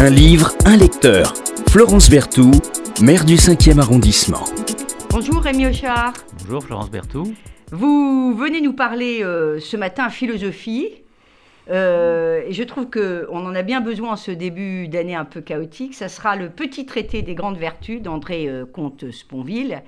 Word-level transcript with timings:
Un 0.00 0.10
livre, 0.10 0.52
un 0.64 0.76
lecteur. 0.76 1.34
Florence 1.70 2.08
Berthoud, 2.08 2.62
maire 3.02 3.24
du 3.24 3.34
5e 3.34 3.80
arrondissement. 3.80 4.44
Bonjour 5.10 5.42
Rémi 5.42 5.66
Ochard. 5.66 6.12
Bonjour 6.44 6.62
Florence 6.62 6.88
Berthoud. 6.88 7.34
Vous 7.72 8.32
venez 8.32 8.60
nous 8.60 8.74
parler 8.74 9.24
euh, 9.24 9.58
ce 9.58 9.76
matin 9.76 10.08
philosophie. 10.08 10.88
Euh, 11.68 12.42
et 12.46 12.52
je 12.52 12.62
trouve 12.62 12.88
qu'on 12.88 13.44
en 13.44 13.56
a 13.56 13.62
bien 13.62 13.80
besoin 13.80 14.12
en 14.12 14.16
ce 14.16 14.30
début 14.30 14.86
d'année 14.86 15.16
un 15.16 15.24
peu 15.24 15.40
chaotique. 15.40 15.94
Ça 15.94 16.08
sera 16.08 16.36
le 16.36 16.48
petit 16.48 16.86
traité 16.86 17.22
des 17.22 17.34
grandes 17.34 17.58
vertus 17.58 18.00
d'André 18.00 18.46
euh, 18.48 18.66
Comte-Sponville. 18.66 19.82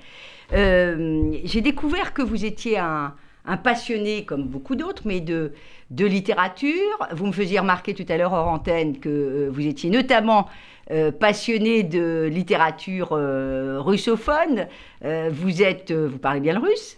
J'ai 0.51 1.61
découvert 1.61 2.13
que 2.13 2.21
vous 2.21 2.43
étiez 2.43 2.77
un, 2.77 3.13
un 3.45 3.57
passionné, 3.57 4.25
comme 4.25 4.43
beaucoup 4.43 4.75
d'autres, 4.75 5.03
mais 5.05 5.19
de, 5.19 5.53
de 5.89 6.05
littérature. 6.05 7.07
Vous 7.11 7.25
me 7.25 7.31
faisiez 7.31 7.59
remarquer 7.59 7.93
tout 7.93 8.05
à 8.09 8.17
l'heure 8.17 8.33
hors 8.33 8.47
antenne 8.47 8.99
que 8.99 9.09
euh, 9.09 9.49
vous 9.51 9.65
étiez 9.65 9.89
notamment 9.89 10.47
euh, 10.91 11.11
passionné 11.11 11.83
de 11.83 12.29
littérature 12.31 13.09
euh, 13.13 13.79
russophone. 13.79 14.67
vous 15.03 15.61
êtes, 15.61 15.91
vous 15.91 16.17
parlez 16.17 16.39
bien 16.39 16.53
le 16.53 16.59
russe? 16.59 16.97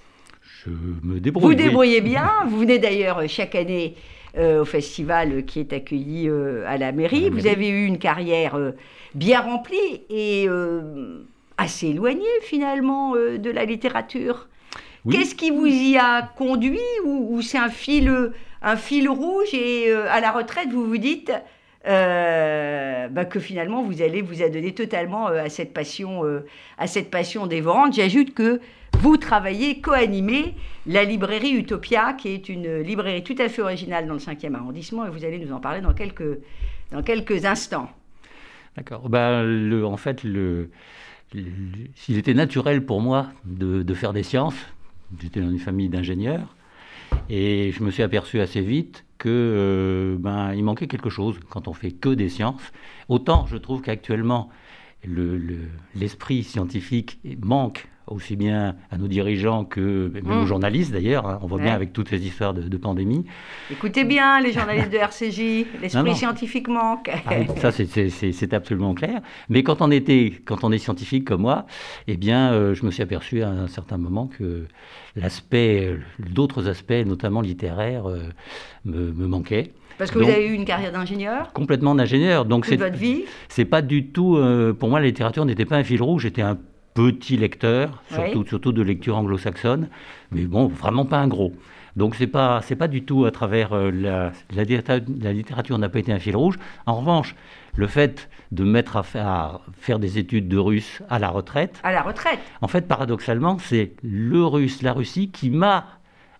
Je 0.65 0.69
me 1.03 1.19
débrouille. 1.19 1.55
Vous 1.55 1.55
débrouillez 1.55 2.01
bien. 2.13 2.29
vous 2.47 2.59
venez 2.59 2.79
d'ailleurs 2.79 3.21
chaque 3.27 3.55
année 3.55 3.95
au 4.35 4.65
festival 4.65 5.45
qui 5.45 5.59
est 5.59 5.73
accueilli 5.73 6.27
à 6.65 6.77
la 6.77 6.91
mairie. 6.91 7.29
Vous 7.29 7.45
avez 7.45 7.69
eu 7.69 7.85
une 7.85 7.99
carrière 7.99 8.57
bien 9.13 9.41
remplie 9.41 10.01
et 10.09 10.47
assez 11.57 11.89
éloignée 11.89 12.25
finalement 12.41 13.11
de 13.13 13.51
la 13.51 13.65
littérature. 13.65 14.47
Qu'est-ce 15.11 15.35
qui 15.35 15.51
vous 15.51 15.65
y 15.65 15.97
a 15.97 16.21
conduit 16.21 16.79
ou, 17.05 17.41
c'est 17.41 17.57
un 17.57 17.69
fil, 17.69 18.31
un 18.61 18.75
fil 18.77 19.09
rouge 19.09 19.53
et 19.53 19.89
euh, 19.89 20.07
à 20.09 20.21
la 20.21 20.31
retraite, 20.31 20.69
vous 20.71 20.85
vous 20.85 20.97
dites 20.97 21.31
euh, 21.85 23.09
bah, 23.09 23.25
que 23.25 23.41
finalement 23.41 23.83
vous 23.83 24.01
allez 24.01 24.21
vous 24.21 24.41
adonner 24.41 24.73
totalement 24.73 25.27
euh, 25.27 25.43
à 25.43 25.49
cette 25.49 25.73
passion, 25.73 26.23
à 26.77 26.87
cette 26.87 27.11
passion 27.11 27.47
dévorante. 27.47 27.93
J'ajoute 27.95 28.33
que 28.33 28.61
vous 28.99 29.17
travaillez, 29.17 29.81
co-animez 29.81 30.53
la 30.85 31.03
librairie 31.03 31.51
Utopia, 31.51 32.13
qui 32.13 32.29
est 32.29 32.47
une 32.47 32.79
librairie 32.79 33.23
tout 33.23 33.35
à 33.39 33.49
fait 33.49 33.61
originale 33.61 34.07
dans 34.07 34.13
le 34.13 34.19
5e 34.19 34.55
arrondissement, 34.55 35.05
et 35.05 35.09
vous 35.09 35.25
allez 35.25 35.39
nous 35.39 35.51
en 35.51 35.59
parler 35.59 35.81
dans 35.81 35.93
quelques, 35.93 36.39
dans 36.91 37.03
quelques 37.03 37.43
instants. 37.43 37.89
D'accord. 38.77 39.09
Ben, 39.09 39.43
le, 39.43 39.85
en 39.85 39.97
fait, 39.97 40.23
le, 40.23 40.69
s'il 41.95 42.17
était 42.17 42.33
naturel 42.33 42.85
pour 42.85 43.01
moi 43.01 43.27
de, 43.43 43.83
de 43.83 43.93
faire 43.93 44.13
des 44.13 44.23
sciences, 44.23 44.55
J'étais 45.19 45.41
dans 45.41 45.49
une 45.49 45.59
famille 45.59 45.89
d'ingénieurs. 45.89 46.55
Et 47.29 47.71
je 47.71 47.83
me 47.83 47.91
suis 47.91 48.03
aperçu 48.03 48.39
assez 48.39 48.61
vite 48.61 49.05
que 49.17 49.29
euh, 49.29 50.17
ben, 50.19 50.53
il 50.53 50.63
manquait 50.63 50.87
quelque 50.87 51.09
chose 51.09 51.39
quand 51.49 51.67
on 51.67 51.73
fait 51.73 51.91
que 51.91 52.09
des 52.09 52.29
sciences. 52.29 52.71
Autant 53.07 53.45
je 53.45 53.57
trouve 53.57 53.81
qu'actuellement 53.81 54.49
l'esprit 55.05 56.37
le, 56.37 56.43
scientifique 56.43 57.19
manque 57.41 57.87
aussi 58.07 58.35
bien 58.35 58.75
à 58.91 58.97
nos 58.97 59.07
dirigeants 59.07 59.65
que 59.65 60.11
même 60.13 60.29
aux 60.29 60.43
mmh. 60.43 60.45
journalistes 60.45 60.91
d'ailleurs. 60.91 61.27
Hein. 61.27 61.39
on 61.41 61.47
voit 61.47 61.59
bien 61.59 61.73
avec 61.73 61.93
toutes 61.93 62.09
ces 62.09 62.25
histoires 62.25 62.53
de, 62.53 62.77
pandémie. 62.77 63.25
Écoutez 63.71 64.03
bien 64.03 64.41
les 64.41 64.51
journalistes 64.51 64.91
de 64.91 64.97
RCJ, 64.97 65.81
l'esprit 65.81 66.15
scientifique 66.15 66.67
manque. 66.67 67.09
Ah 67.25 67.35
ça 67.57 67.71
c'est 67.71 68.53
absolument 68.53 68.93
clair. 68.93 69.21
Mais 69.49 69.63
quand 69.63 69.81
on 69.81 69.91
était, 69.91 70.33
quand 70.45 70.63
on 70.63 70.71
est 70.71 70.77
scientifique 70.77 71.25
comme 71.25 71.41
moi, 71.41 71.65
eh 72.07 72.17
bien, 72.17 72.51
euh, 72.51 72.73
je 72.73 72.85
me 72.85 72.91
suis 72.91 73.03
aperçu 73.03 73.43
à 73.43 73.49
un 73.49 73.67
certain 73.67 73.97
moment 73.97 74.27
que 74.27 74.65
l'aspect, 75.15 75.97
d'autres 76.19 76.67
aspects, 76.67 76.91
notamment 77.05 77.41
littéraires, 77.41 78.09
euh, 78.09 78.29
me, 78.85 79.11
me 79.11 79.27
manquaient. 79.27 79.71
Parce 79.97 80.11
que 80.11 80.19
vous 80.19 80.29
avez 80.29 80.47
eu 80.47 80.53
une 80.53 80.65
carrière 80.65 80.91
d'ingénieur 80.91 81.53
Complètement 81.53 81.95
d'ingénieur. 81.95 82.45
Donc 82.45 82.65
c'est 82.65 82.77
votre 82.77 82.97
vie 82.97 83.25
C'est 83.49 83.65
pas 83.65 83.81
du 83.81 84.07
tout. 84.07 84.37
Euh, 84.37 84.73
pour 84.73 84.89
moi, 84.89 84.99
la 84.99 85.05
littérature 85.05 85.45
n'était 85.45 85.65
pas 85.65 85.77
un 85.77 85.83
fil 85.83 86.01
rouge. 86.01 86.23
J'étais 86.23 86.41
un 86.41 86.57
petit 86.93 87.37
lecteur, 87.37 88.01
surtout, 88.11 88.45
surtout 88.47 88.71
de 88.71 88.81
lecture 88.81 89.17
anglo-saxonne, 89.17 89.89
mais 90.31 90.45
bon, 90.45 90.67
vraiment 90.67 91.05
pas 91.05 91.17
un 91.17 91.27
gros. 91.27 91.53
Donc 91.95 92.15
c'est 92.15 92.27
pas 92.27 92.61
c'est 92.63 92.75
pas 92.75 92.87
du 92.87 93.03
tout 93.03 93.25
à 93.25 93.31
travers 93.31 93.73
euh, 93.73 93.91
la, 93.91 94.31
la, 94.55 94.63
littérature 95.33 95.77
n'a 95.77 95.89
pas 95.89 95.99
été 95.99 96.11
un 96.11 96.19
fil 96.19 96.35
rouge. 96.35 96.57
En 96.87 96.95
revanche, 96.95 97.35
le 97.75 97.87
fait 97.87 98.29
de 98.51 98.63
mettre 98.63 98.97
à 98.97 99.03
faire, 99.03 99.59
faire, 99.79 99.99
des 99.99 100.17
études 100.17 100.47
de 100.47 100.57
russe 100.57 101.01
à 101.09 101.19
la 101.19 101.29
retraite. 101.29 101.79
À 101.83 101.91
la 101.91 102.01
retraite. 102.01 102.39
En 102.61 102.67
fait, 102.67 102.87
paradoxalement, 102.87 103.57
c'est 103.59 103.93
le 104.03 104.43
russe, 104.43 104.81
la 104.81 104.93
Russie, 104.93 105.29
qui 105.29 105.49
m'a, 105.49 105.85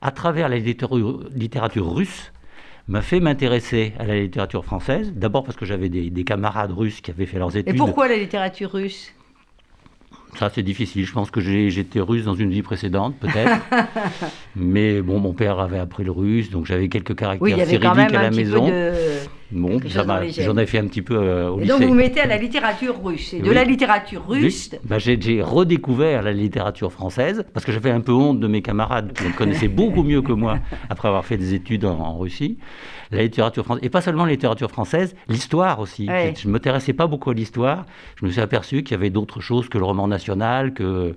à 0.01 0.11
travers 0.11 0.50
la 0.50 0.57
littérature, 0.57 1.23
littérature 1.33 1.91
russe, 1.94 2.31
m'a 2.88 3.01
fait 3.01 3.19
m'intéresser 3.19 3.94
à 4.00 4.06
la 4.06 4.19
littérature 4.19 4.66
française. 4.66 5.13
D'abord 5.16 5.44
parce 5.44 5.57
que 5.57 5.66
j'avais 5.66 5.89
des, 5.89 6.09
des, 6.09 6.23
camarades 6.23 6.72
russes 6.72 7.01
qui 7.01 7.11
avaient 7.11 7.25
fait 7.25 7.39
leurs 7.39 7.56
études. 7.56 7.73
Et 7.73 7.77
pourquoi 7.77 8.07
la 8.07 8.17
littérature 8.17 8.72
russe? 8.72 9.13
Ça, 10.38 10.49
c'est 10.53 10.63
difficile. 10.63 11.05
Je 11.05 11.13
pense 11.13 11.31
que 11.31 11.41
j'étais 11.41 11.99
russe 11.99 12.25
dans 12.25 12.35
une 12.35 12.49
vie 12.49 12.61
précédente, 12.61 13.16
peut-être. 13.19 13.61
Mais 14.55 15.01
bon, 15.01 15.19
mon 15.19 15.33
père 15.33 15.59
avait 15.59 15.79
appris 15.79 16.03
le 16.03 16.11
russe, 16.11 16.49
donc 16.49 16.66
j'avais 16.66 16.89
quelques 16.89 17.16
caractères 17.16 17.41
oui, 17.41 17.53
à 17.53 18.21
la 18.21 18.31
maison. 18.31 18.69
Bon, 19.53 19.79
j'en 19.85 20.57
ai 20.57 20.66
fait 20.66 20.79
un 20.79 20.88
petit 20.88 21.03
peu 21.03 21.16
euh, 21.16 21.49
au 21.49 21.61
et 21.61 21.66
Donc 21.66 21.83
vous 21.83 21.94
mettez 21.94 22.21
à 22.21 22.25
la 22.25 22.38
littérature 22.38 22.95
russe. 23.03 23.33
Et 23.33 23.39
de 23.39 23.51
la 23.51 23.63
littérature 23.63 24.25
russe. 24.27 24.71
Bah, 24.83 24.97
j'ai 24.97 25.41
redécouvert 25.41 26.23
la 26.23 26.33
littérature 26.33 26.91
française 26.91 27.45
parce 27.53 27.65
que 27.65 27.71
j'avais 27.71 27.91
un 27.91 28.01
peu 28.01 28.13
honte 28.13 28.39
de 28.39 28.47
mes 28.47 28.61
camarades 28.61 29.13
qui 29.13 29.25
me 29.25 29.33
connaissaient 29.33 29.67
beaucoup 29.67 30.03
mieux 30.03 30.21
que 30.21 30.31
moi 30.31 30.57
après 30.89 31.07
avoir 31.07 31.25
fait 31.25 31.38
des 31.38 31.53
études 31.53 31.85
en 31.85 32.17
Russie 32.17 32.57
la 33.11 33.23
littérature 33.23 33.63
française, 33.63 33.85
et 33.85 33.89
pas 33.89 34.01
seulement 34.01 34.25
la 34.25 34.31
littérature 34.31 34.69
française, 34.69 35.15
l'histoire 35.27 35.79
aussi. 35.79 36.07
Je 36.07 36.47
ne 36.47 36.53
m'intéressais 36.53 36.93
pas 36.93 37.07
beaucoup 37.07 37.29
à 37.29 37.33
l'histoire. 37.33 37.85
Je 38.15 38.25
me 38.25 38.31
suis 38.31 38.41
aperçu 38.41 38.83
qu'il 38.83 38.91
y 38.91 38.99
avait 38.99 39.09
d'autres 39.09 39.41
choses 39.41 39.69
que 39.69 39.77
le 39.77 39.85
roman 39.85 40.07
national, 40.07 40.73
que 40.73 41.15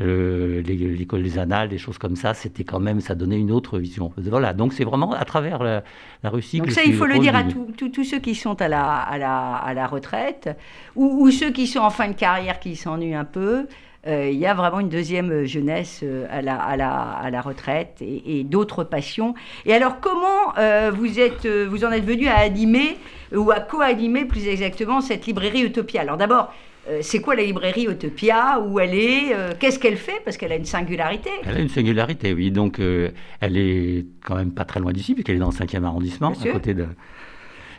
l'école 0.00 1.22
des 1.22 1.38
annales, 1.38 1.68
des 1.68 1.78
choses 1.78 1.98
comme 1.98 2.16
ça. 2.16 2.34
C'était 2.34 2.64
quand 2.64 2.80
même, 2.80 3.00
ça 3.00 3.14
donnait 3.14 3.38
une 3.38 3.52
autre 3.52 3.78
vision. 3.78 4.12
Voilà, 4.16 4.52
donc 4.52 4.72
c'est 4.72 4.84
vraiment 4.84 5.12
à 5.12 5.24
travers 5.24 5.62
la, 5.62 5.82
Russie 6.24 6.58
donc 6.58 6.72
ça, 6.72 6.82
il 6.84 6.94
faut 6.94 7.06
le 7.06 7.18
dire 7.18 7.34
à 7.34 7.44
tous 7.44 8.04
ceux 8.04 8.18
qui 8.18 8.34
sont 8.34 8.60
à 8.60 8.68
la, 8.68 8.84
à 8.84 9.18
la, 9.18 9.54
à 9.54 9.74
la 9.74 9.86
retraite, 9.86 10.50
ou, 10.96 11.24
ou, 11.24 11.30
ceux 11.30 11.50
qui 11.50 11.66
sont 11.66 11.80
en 11.80 11.90
fin 11.90 12.08
de 12.08 12.14
carrière, 12.14 12.60
qui 12.60 12.76
s'ennuient 12.76 13.14
un 13.14 13.24
peu. 13.24 13.66
Euh, 14.06 14.30
il 14.32 14.38
y 14.38 14.46
a 14.46 14.54
vraiment 14.54 14.78
une 14.78 14.88
deuxième 14.88 15.30
euh, 15.30 15.44
jeunesse 15.44 16.00
euh, 16.04 16.26
à, 16.30 16.40
la, 16.40 16.56
à, 16.56 16.76
la, 16.76 16.90
à 16.90 17.30
la 17.30 17.40
retraite 17.40 18.00
et, 18.00 18.44
d'autres 18.44 18.84
passions. 18.84 19.34
Et 19.66 19.74
alors, 19.74 20.00
comment 20.00 20.54
vous, 20.92 21.18
êtes, 21.18 21.46
vous 21.46 21.84
en 21.84 21.90
êtes 21.90 22.04
venu 22.04 22.28
à 22.28 22.36
animer, 22.36 22.96
ou 23.34 23.50
à 23.50 23.60
co-animer 23.60 24.24
plus 24.24 24.46
exactement, 24.46 25.00
cette 25.00 25.26
librairie 25.26 25.62
Utopia? 25.62 26.02
Alors 26.02 26.16
d'abord, 26.16 26.54
c'est 27.02 27.20
quoi 27.20 27.34
la 27.34 27.42
librairie 27.42 27.84
Utopia? 27.84 28.60
Où 28.60 28.80
elle 28.80 28.94
est? 28.94 29.36
Qu'est-ce 29.58 29.78
qu'elle 29.78 29.96
fait? 29.96 30.20
Parce 30.24 30.36
qu'elle 30.36 30.52
a 30.52 30.56
une 30.56 30.64
singularité. 30.64 31.30
Elle 31.44 31.56
a 31.56 31.60
une 31.60 31.68
singularité, 31.68 32.32
oui. 32.32 32.50
Donc, 32.50 32.78
elle 32.78 33.56
est 33.56 34.06
quand 34.24 34.36
même 34.36 34.52
pas 34.52 34.64
très 34.64 34.80
loin 34.80 34.92
d'ici, 34.92 35.14
puisqu'elle 35.14 35.36
est 35.36 35.40
dans 35.40 35.50
le 35.50 35.56
5e 35.56 35.84
arrondissement, 35.84 36.32
à 36.32 36.48
côté 36.48 36.72
de, 36.74 36.86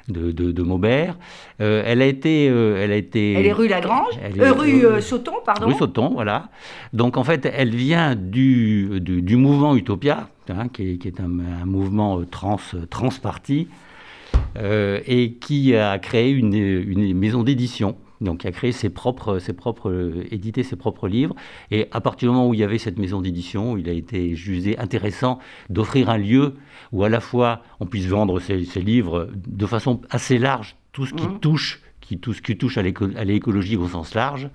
de, 0.10 0.64
Maubert. 0.64 1.18
Euh, 1.62 1.84
elle 1.86 2.02
a 2.02 2.06
été, 2.06 2.50
euh, 2.50 2.84
elle 2.84 2.92
a 2.92 2.96
été. 2.96 3.34
Elle 3.34 3.46
est 3.46 3.54
rue 3.54 3.68
Lagrange, 3.68 4.14
euh, 4.40 4.52
rue 4.54 5.02
Sauton, 5.02 5.34
pardon. 5.46 5.68
Rue 5.68 5.74
Sauton, 5.74 6.10
voilà. 6.14 6.50
Donc 6.94 7.18
en 7.18 7.24
fait, 7.24 7.50
elle 7.52 7.76
vient 7.76 8.16
du, 8.16 9.00
du, 9.00 9.36
mouvement 9.36 9.76
Utopia, 9.76 10.30
hein, 10.50 10.68
qui, 10.70 11.00
est, 11.04 11.20
un, 11.20 11.28
mouvement 11.66 12.22
trans 12.30 12.60
transparti 12.90 13.68
et 15.08 15.34
qui 15.40 15.76
a 15.76 16.00
créé 16.00 16.32
une, 16.32 16.54
une 16.54 17.18
maison 17.18 17.44
d'édition 17.44 17.96
donc, 18.22 18.44
il 18.44 18.48
a 18.48 18.52
créé 18.52 18.72
ses 18.72 18.90
propres, 18.90 19.40
ses 19.40 19.54
propres, 19.54 19.90
euh, 19.90 20.26
édité 20.32 20.64
ses 20.64 20.76
propres 20.76 21.08
livres. 21.08 21.36
Et 21.72 21.88
à 21.92 22.02
partir 22.02 22.30
du 22.30 22.36
moment 22.36 22.50
où 22.50 22.54
il 22.54 22.60
y 22.60 22.64
avait 22.64 22.78
cette 22.78 23.00
maison 23.00 23.22
d'édition, 23.22 23.78
il 23.78 23.90
a 23.90 23.94
été 23.94 24.36
jugé 24.36 24.78
intéressant 24.78 25.40
d'offrir 25.70 26.10
un 26.10 26.18
lieu 26.18 26.56
où 26.92 27.04
à 27.04 27.10
la 27.10 27.22
fois 27.22 27.62
on 27.80 27.86
puisse 27.86 28.08
vendre 28.08 28.40
ses, 28.40 28.58
livres 28.82 29.30
de 29.36 29.66
façon 29.66 30.02
assez 30.10 30.38
large, 30.38 30.76
tout 30.92 31.06
ce 31.06 31.14
qui 31.14 31.28
mmh. 31.28 31.40
touche, 31.40 31.82
qui, 32.02 32.18
tout 32.18 32.34
ce 32.34 32.42
qui 32.42 32.58
touche 32.58 32.78
à 32.78 32.82
l'écologie 32.82 33.78
au 33.78 33.88
sens 33.88 34.14
large, 34.16 34.50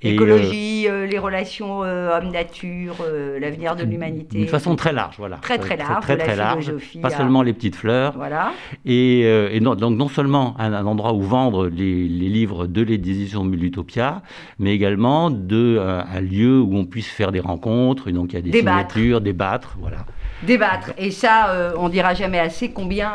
Écologie, 0.00 0.86
euh, 0.86 0.92
euh, 0.92 1.06
les 1.06 1.18
relations 1.18 1.82
euh, 1.82 2.16
homme-nature, 2.16 2.96
l'avenir 3.40 3.74
de 3.74 3.82
l'humanité. 3.82 4.38
D'une 4.38 4.46
façon 4.46 4.76
très 4.76 4.92
large, 4.92 5.16
voilà. 5.18 5.36
Très 5.38 5.58
très 5.58 5.76
large, 5.76 6.02
très, 6.02 6.16
très, 6.16 6.36
large. 6.36 6.72
Pas 7.02 7.10
seulement 7.10 7.42
les 7.42 7.52
petites 7.52 7.74
fleurs. 7.74 8.12
Voilà. 8.14 8.52
Et, 8.84 9.58
donc 9.60 9.80
non 9.80 10.08
seulement 10.08 10.54
un, 10.60 10.86
endroit 10.86 11.14
où 11.14 11.22
vendre 11.22 11.66
les, 11.66 12.06
livres 12.06 12.66
de 12.66 12.82
l'édition 12.82 13.42
Mulutopia, 13.42 14.22
mais 14.58 14.72
également 14.72 15.30
de, 15.30 15.78
un 15.80 16.20
lieu 16.20 16.60
où 16.60 16.76
on 16.76 16.84
puisse 16.84 17.08
faire 17.08 17.32
des 17.32 17.40
rencontres, 17.40 18.08
et 18.08 18.12
donc 18.12 18.32
il 18.32 18.36
y 18.36 18.38
a 18.38 18.42
des 18.42 18.50
débattre. 18.50 18.92
signatures, 18.92 19.20
débattre, 19.20 19.76
voilà. 19.80 19.98
Débattre. 20.42 20.92
Et 20.98 21.10
ça, 21.10 21.72
on 21.76 21.88
dira 21.88 22.14
jamais 22.14 22.38
assez 22.38 22.70
combien 22.70 23.12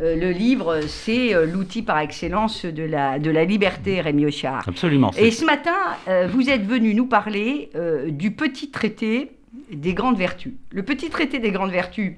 euh, 0.00 0.16
le 0.16 0.30
livre, 0.30 0.80
c'est 0.86 1.34
euh, 1.34 1.44
l'outil 1.44 1.82
par 1.82 1.98
excellence 1.98 2.64
de 2.64 2.82
la, 2.82 3.18
de 3.18 3.30
la 3.30 3.44
liberté, 3.44 4.00
Rémi 4.00 4.24
Ochard. 4.24 4.66
Absolument. 4.66 5.10
Et 5.18 5.30
ce 5.30 5.44
matin, 5.44 5.76
euh, 6.08 6.26
vous 6.26 6.48
êtes 6.48 6.64
venu 6.64 6.94
nous 6.94 7.06
parler 7.06 7.70
du 8.08 8.30
petit 8.30 8.70
traité 8.70 9.32
des 9.70 9.94
grandes 9.94 10.16
vertus. 10.16 10.54
Le 10.70 10.82
petit 10.82 11.10
traité 11.10 11.38
des 11.38 11.50
grandes 11.50 11.70
vertus 11.70 12.14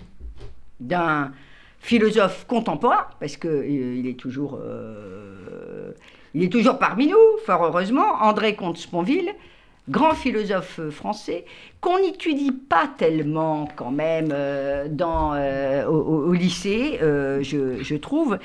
d'un 0.80 1.32
philosophe 1.80 2.46
contemporain, 2.46 3.06
parce 3.18 3.36
qu'il 3.36 3.98
il 3.98 4.06
est 4.06 4.18
toujours 4.18 4.60
il 6.34 6.42
est 6.42 6.52
toujours 6.52 6.78
parmi 6.78 7.08
nous, 7.08 7.16
fort 7.44 7.64
heureusement, 7.64 8.22
André 8.22 8.54
Comte-Sponville, 8.54 9.30
grand 9.88 10.14
philosophe 10.14 10.80
français, 10.90 11.44
qu'on 11.80 11.98
n'étudie 12.00 12.52
pas 12.52 12.88
tellement 12.96 13.68
quand 13.76 13.90
même 13.90 14.32
dans, 14.90 15.34
au, 15.88 16.32
lycée, 16.32 16.98
je, 17.00 17.96
trouve. 17.96 18.38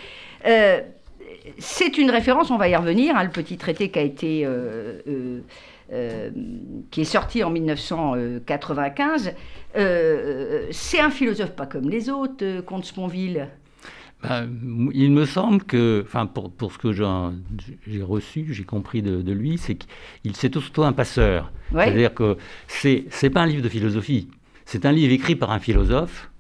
c'est 1.59 1.97
une 1.97 2.09
référence, 2.09 2.49
on 2.49 2.57
va 2.57 2.69
y 2.69 2.75
revenir, 2.75 3.15
hein, 3.15 3.23
le 3.23 3.29
petit 3.29 3.57
traité 3.57 3.89
qui 3.89 4.45
euh, 5.93 6.31
qui 6.91 6.99
est 6.99 7.05
sorti 7.05 7.45
en 7.45 7.49
1995. 7.49 9.33
Euh, 9.77 10.67
c'est 10.71 10.99
un 10.99 11.09
philosophe 11.09 11.51
pas 11.51 11.65
comme 11.65 11.89
les 11.89 12.09
autres, 12.09 12.43
euh, 12.43 12.61
Comte 12.61 12.83
Sponville. 12.83 13.47
Ben, 14.23 14.49
il 14.93 15.11
me 15.11 15.25
semble 15.25 15.63
que, 15.63 16.03
enfin, 16.05 16.25
pour, 16.25 16.51
pour 16.51 16.71
ce 16.73 16.79
que 16.79 16.91
j'ai 16.91 18.01
reçu, 18.01 18.47
j'ai 18.51 18.63
compris 18.63 19.01
de, 19.03 19.31
lui, 19.31 19.57
c'est 19.57 19.75
qu'il 19.75 20.35
c'est 20.35 20.51
surtout 20.51 20.83
un 20.83 20.93
passeur. 20.93 21.51
C'est-à-dire 21.71 22.13
que 22.13 22.37
c'est 22.67 23.05
n'est 23.21 23.29
pas 23.29 23.41
un 23.41 23.45
livre 23.45 23.61
de 23.61 23.69
philosophie, 23.69 24.27
c'est 24.65 24.85
un 24.85 24.91
livre 24.91 25.13
écrit 25.13 25.35
par 25.35 25.51
un 25.51 25.59
philosophe 25.59 26.31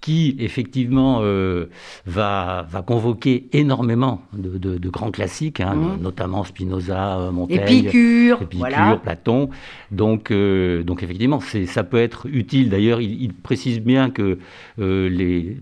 qui 0.00 0.36
effectivement 0.38 1.20
euh, 1.22 1.66
va, 2.06 2.66
va 2.70 2.82
convoquer 2.82 3.48
énormément 3.52 4.22
de, 4.32 4.88
grands 4.88 5.10
classiques, 5.10 5.60
hein, 5.60 5.74
mmh. 5.74 6.02
notamment 6.02 6.44
Spinoza, 6.44 7.18
euh, 7.18 7.30
Montaigne, 7.32 7.84
Épicure, 7.84 8.38
Platon. 9.02 9.50
Donc, 9.90 10.30
euh, 10.30 10.82
donc 10.84 11.02
effectivement, 11.02 11.40
ça 11.40 11.84
peut 11.84 11.98
être 11.98 12.26
utile. 12.26 12.70
D'ailleurs, 12.70 13.00
il, 13.00 13.32
précise 13.34 13.80
bien 13.80 14.10
que 14.10 14.38
les, 14.78 15.56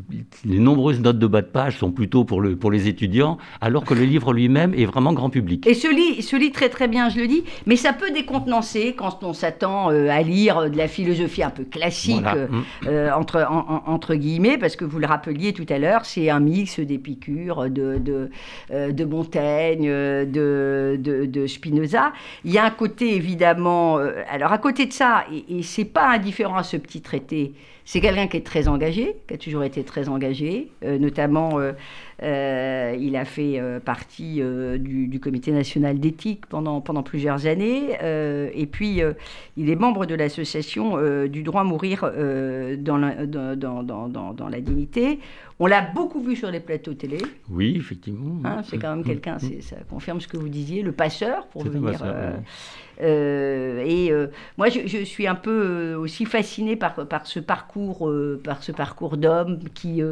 les, 0.45 0.59
nombreuses 0.59 1.01
notes 1.01 1.19
de 1.19 1.27
bas 1.27 1.43
de 1.43 1.47
page 1.47 1.79
sont 1.79 1.91
plutôt 1.91 2.25
pour, 2.25 2.41
le, 2.41 2.57
pour 2.57 2.71
les 2.71 2.89
étudiants, 2.89 3.39
alors 3.61 3.85
que 3.85 3.95
le 3.95 4.05
livre 4.05 4.33
lui-même 4.33 4.75
est 4.75 4.87
vraiment 4.87 5.13
grand 5.13 5.31
public. 5.31 5.67
Et 5.67 5.75
se 5.75 5.89
lit, 5.89 6.23
se 6.23 6.37
lit 6.37 6.53
très 6.53 6.69
très 6.69 6.89
bien, 6.89 7.09
je 7.09 7.21
le 7.21 7.27
dis, 7.27 7.45
mais 7.67 7.77
ça 7.77 7.93
peut 7.93 8.11
décontenancer 8.11 8.95
quand 8.97 9.23
on 9.23 9.33
s'attend 9.33 9.89
à 9.89 10.23
lire 10.23 10.71
de 10.71 10.77
la 10.77 10.89
philosophie 10.89 11.43
un 11.43 11.51
peu 11.51 11.65
classique, 11.65 12.23
mmh. 12.23 12.89
entre, 13.15 13.47
entre 13.87 14.15
guillemets 14.15 14.26
parce 14.61 14.77
que 14.77 14.85
vous 14.85 14.99
le 14.99 15.07
rappeliez 15.07 15.53
tout 15.53 15.67
à 15.69 15.79
l'heure, 15.79 16.05
c'est 16.05 16.31
un 16.31 16.41
mix 16.41 16.81
d'Épicure, 16.81 17.71
de, 17.71 17.99
de, 17.99 18.31
euh, 18.71 18.93
de, 18.93 19.05
Montaigne, 19.05 19.87
de, 19.87 20.99
de, 20.99 21.47
Spinoza. 21.47 22.13
Il 22.45 22.53
y 22.53 22.59
a 22.59 22.65
un 22.65 22.71
côté 22.71 23.15
évidemment. 23.15 23.99
Euh, 23.99 24.23
alors 24.29 24.53
à 24.53 24.59
côté 24.59 24.87
de 24.87 24.93
ça, 24.93 25.25
et, 25.33 25.59
et 25.59 25.63
c'est 25.63 25.85
pas 25.85 26.11
indifférent 26.11 26.57
à 26.57 26.63
ce 26.63 26.77
petit 26.77 27.01
traité, 27.01 27.55
c'est 27.87 28.01
quelqu'un 28.01 28.27
qui 28.27 28.37
est 28.37 28.45
très 28.45 28.67
engagé, 28.67 29.17
qui 29.29 29.35
a 29.35 29.39
toujours 29.39 29.63
été 29.63 29.85
très 29.85 30.09
engagé, 30.09 30.73
euh, 30.85 30.99
notamment 30.99 31.61
euh, 31.61 32.97
il 32.99 33.15
a 33.15 33.25
fait 33.25 33.61
euh, 33.61 33.79
partie 33.79 34.43
du, 34.81 35.21
comité 35.21 35.53
national 35.53 36.01
d'éthique 36.01 36.47
pendant, 36.47 36.81
plusieurs 37.03 37.47
années, 37.47 37.97
et 38.03 38.67
puis 38.67 39.01
il 39.57 39.71
est 39.71 39.77
membre 39.77 40.05
de 40.07 40.17
l'association 40.17 40.97
du 41.27 41.45
droit 41.45 41.61
à 41.61 41.65
mourir 41.65 42.11
dans, 42.79 42.99
la 44.51 44.61
dignité. 44.61 45.21
On 45.59 45.67
l'a 45.67 45.81
beaucoup 45.81 46.21
vu 46.21 46.37
sur 46.37 46.51
les 46.51 46.61
plateaux 46.61 46.95
télé. 46.95 47.19
Oui, 47.49 47.75
effectivement. 47.77 48.47
Hein, 48.47 48.63
c'est 48.63 48.79
quand 48.79 48.91
même 48.91 49.01
mm, 49.01 49.05
quelqu'un, 49.05 49.39
ça 49.39 49.77
confirme 49.89 50.21
ce 50.21 50.29
que 50.29 50.37
vous 50.37 50.49
disiez, 50.49 50.83
le 50.83 50.93
passeur, 50.93 51.47
pour 51.47 51.65
venir. 51.65 52.03
Euh, 53.03 53.85
et 53.85 54.11
euh, 54.11 54.29
moi, 54.57 54.69
je, 54.69 55.05
suis 55.05 55.27
un 55.27 55.35
peu 55.35 55.51
euh, 55.51 55.99
aussi 55.99 56.25
fascinée 56.25 56.77
par, 56.77 56.95
par 57.07 57.27
ce 57.27 57.41
parcours, 57.41 58.11
par 58.43 58.63
ce 58.63 58.73
parcours 58.73 59.17
d'homme 59.17 59.61
qui, 59.75 60.03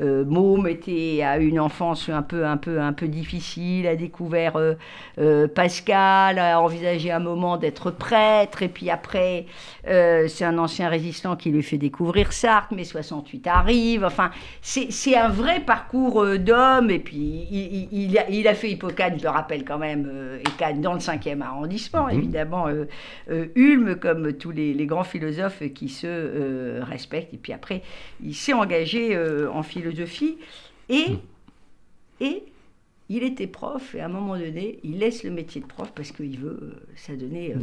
môme, 0.00 0.66
était 0.66 1.22
à 1.22 1.38
une 1.38 1.60
enfance 1.60 2.08
un 2.08 2.22
peu, 2.22 2.46
un 2.46 2.56
peu, 2.56 2.80
un 2.80 2.92
peu 2.92 3.08
difficile, 3.08 3.86
a 3.86 3.96
découvert 3.96 4.58
Pascal, 5.54 6.38
a 6.38 6.60
envisagé 6.60 7.10
un 7.10 7.18
moment 7.18 7.56
d'être 7.56 7.90
prêtre, 7.90 8.62
et 8.62 8.68
puis 8.68 8.90
après, 8.90 9.46
c'est 9.84 10.44
un 10.44 10.58
ancien 10.58 10.88
résistant 10.88 11.36
qui 11.36 11.50
lui 11.50 11.62
fait 11.62 11.78
découvrir 11.78 12.32
Sartre, 12.32 12.74
mais 12.74 12.84
68 12.84 13.46
arrive. 13.46 14.04
Enfin, 14.04 14.30
c'est 14.60 14.83
un 15.16 15.28
vrai 15.28 15.60
parcours 15.60 16.26
d'homme, 16.38 16.90
et 16.90 16.98
puis 16.98 17.46
il, 17.50 17.88
il, 17.92 18.18
a, 18.18 18.28
il, 18.30 18.48
a, 18.48 18.54
fait 18.54 18.70
Hippocane, 18.70 19.18
je 19.18 19.24
le 19.24 19.30
rappelle 19.30 19.64
quand 19.64 19.78
même, 19.78 20.38
et 20.40 20.44
dans 20.72 20.94
le 20.94 21.00
5e 21.00 21.40
arrondissement, 21.40 22.06
mmh 22.06 22.10
évidemment 22.10 22.68
euh, 22.68 22.84
euh, 23.30 23.46
Ulm, 23.54 23.96
comme 23.96 24.32
tous 24.32 24.50
les, 24.50 24.86
grands 24.86 25.04
philosophes 25.04 25.62
qui 25.74 25.88
se 25.88 26.06
euh, 26.06 26.80
respectent. 26.84 27.34
Et 27.34 27.38
puis 27.38 27.52
après, 27.52 27.82
il 28.22 28.34
s'est 28.34 28.52
engagé 28.52 29.18
en 29.52 29.62
philosophie 29.62 30.36
et, 30.88 31.10
hmm. 31.10 31.18
et 32.20 32.44
il 33.08 33.22
était 33.22 33.46
prof. 33.46 33.94
Et 33.94 34.00
à 34.00 34.06
un 34.06 34.08
moment 34.08 34.36
donné, 34.36 34.78
il 34.84 34.98
laisse 34.98 35.24
le 35.24 35.30
métier 35.30 35.60
de 35.60 35.66
prof 35.66 35.92
parce 35.94 36.12
qu'il 36.12 36.38
veut 36.38 36.74
s'adonner 36.96 37.54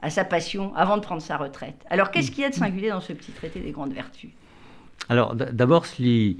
à 0.00 0.10
sa 0.10 0.24
passion 0.24 0.74
avant 0.74 0.96
de 0.96 1.02
prendre 1.02 1.22
sa 1.22 1.36
retraite. 1.36 1.76
Alors, 1.88 2.10
qu'est-ce 2.10 2.30
qu'il 2.30 2.42
y 2.42 2.46
a 2.46 2.50
de 2.50 2.54
singulier 2.54 2.90
dans 2.90 3.00
ce 3.00 3.12
petit 3.12 3.32
traité 3.32 3.60
des 3.60 3.70
grandes 3.70 3.92
vertus? 3.92 4.30
Alors 5.08 5.34
d'abord, 5.34 5.84
il, 5.98 6.36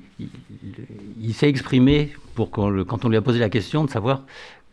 il 1.20 1.34
s'est 1.34 1.48
exprimé 1.48 2.12
pour 2.34 2.50
quand 2.50 3.04
on 3.04 3.08
lui 3.08 3.16
a 3.16 3.22
posé 3.22 3.38
la 3.38 3.50
question 3.50 3.84
de 3.84 3.90
savoir 3.90 4.22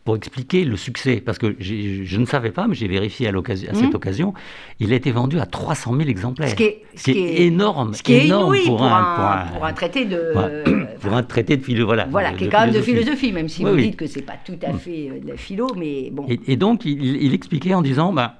pour 0.04 0.16
expliquer 0.16 0.64
le 0.64 0.76
succès, 0.76 1.20
parce 1.20 1.38
que 1.38 1.56
je 1.60 2.18
ne 2.18 2.24
savais 2.24 2.50
pas, 2.50 2.66
mais 2.66 2.74
j'ai 2.74 2.88
vérifié 2.88 3.28
à, 3.28 3.32
à 3.36 3.54
cette 3.54 3.74
mmh. 3.74 3.94
occasion, 3.94 4.34
il 4.78 4.92
a 4.92 4.96
été 4.96 5.10
vendu 5.10 5.38
à 5.38 5.46
300 5.46 5.94
000 5.96 6.08
exemplaires. 6.08 6.48
Ce 6.48 6.54
qui 6.54 6.64
est, 6.64 6.82
ce 6.96 7.10
énorme, 7.10 7.92
ce 7.94 8.02
qui 8.02 8.14
est 8.14 8.24
énorme 8.24 8.56
pour, 8.64 8.82
un, 8.82 9.46
pour, 9.54 9.64
un, 9.64 9.72
traité 9.74 10.06
de... 10.06 10.32
pour 11.00 11.12
un 11.12 11.22
traité 11.22 11.58
de 11.58 11.62
philo, 11.62 11.84
voilà. 11.84 12.06
Voilà, 12.10 12.32
qui 12.32 12.44
est 12.44 12.48
quand 12.48 12.64
même 12.64 12.74
de 12.74 12.80
philosophie, 12.80 13.32
même 13.32 13.48
si 13.48 13.62
vous 13.62 13.76
dites 13.76 13.96
que 13.96 14.06
c'est 14.06 14.22
pas 14.22 14.38
tout 14.42 14.58
à 14.62 14.72
mmh. 14.72 14.78
fait 14.78 15.10
euh, 15.10 15.20
de 15.20 15.28
la 15.28 15.36
philo, 15.36 15.68
mais 15.76 16.08
bon. 16.10 16.26
Et, 16.28 16.56
donc, 16.56 16.86
il, 16.86 17.22
il, 17.22 17.34
expliquait 17.34 17.74
en 17.74 17.82
disant, 17.82 18.12
bah, 18.12 18.39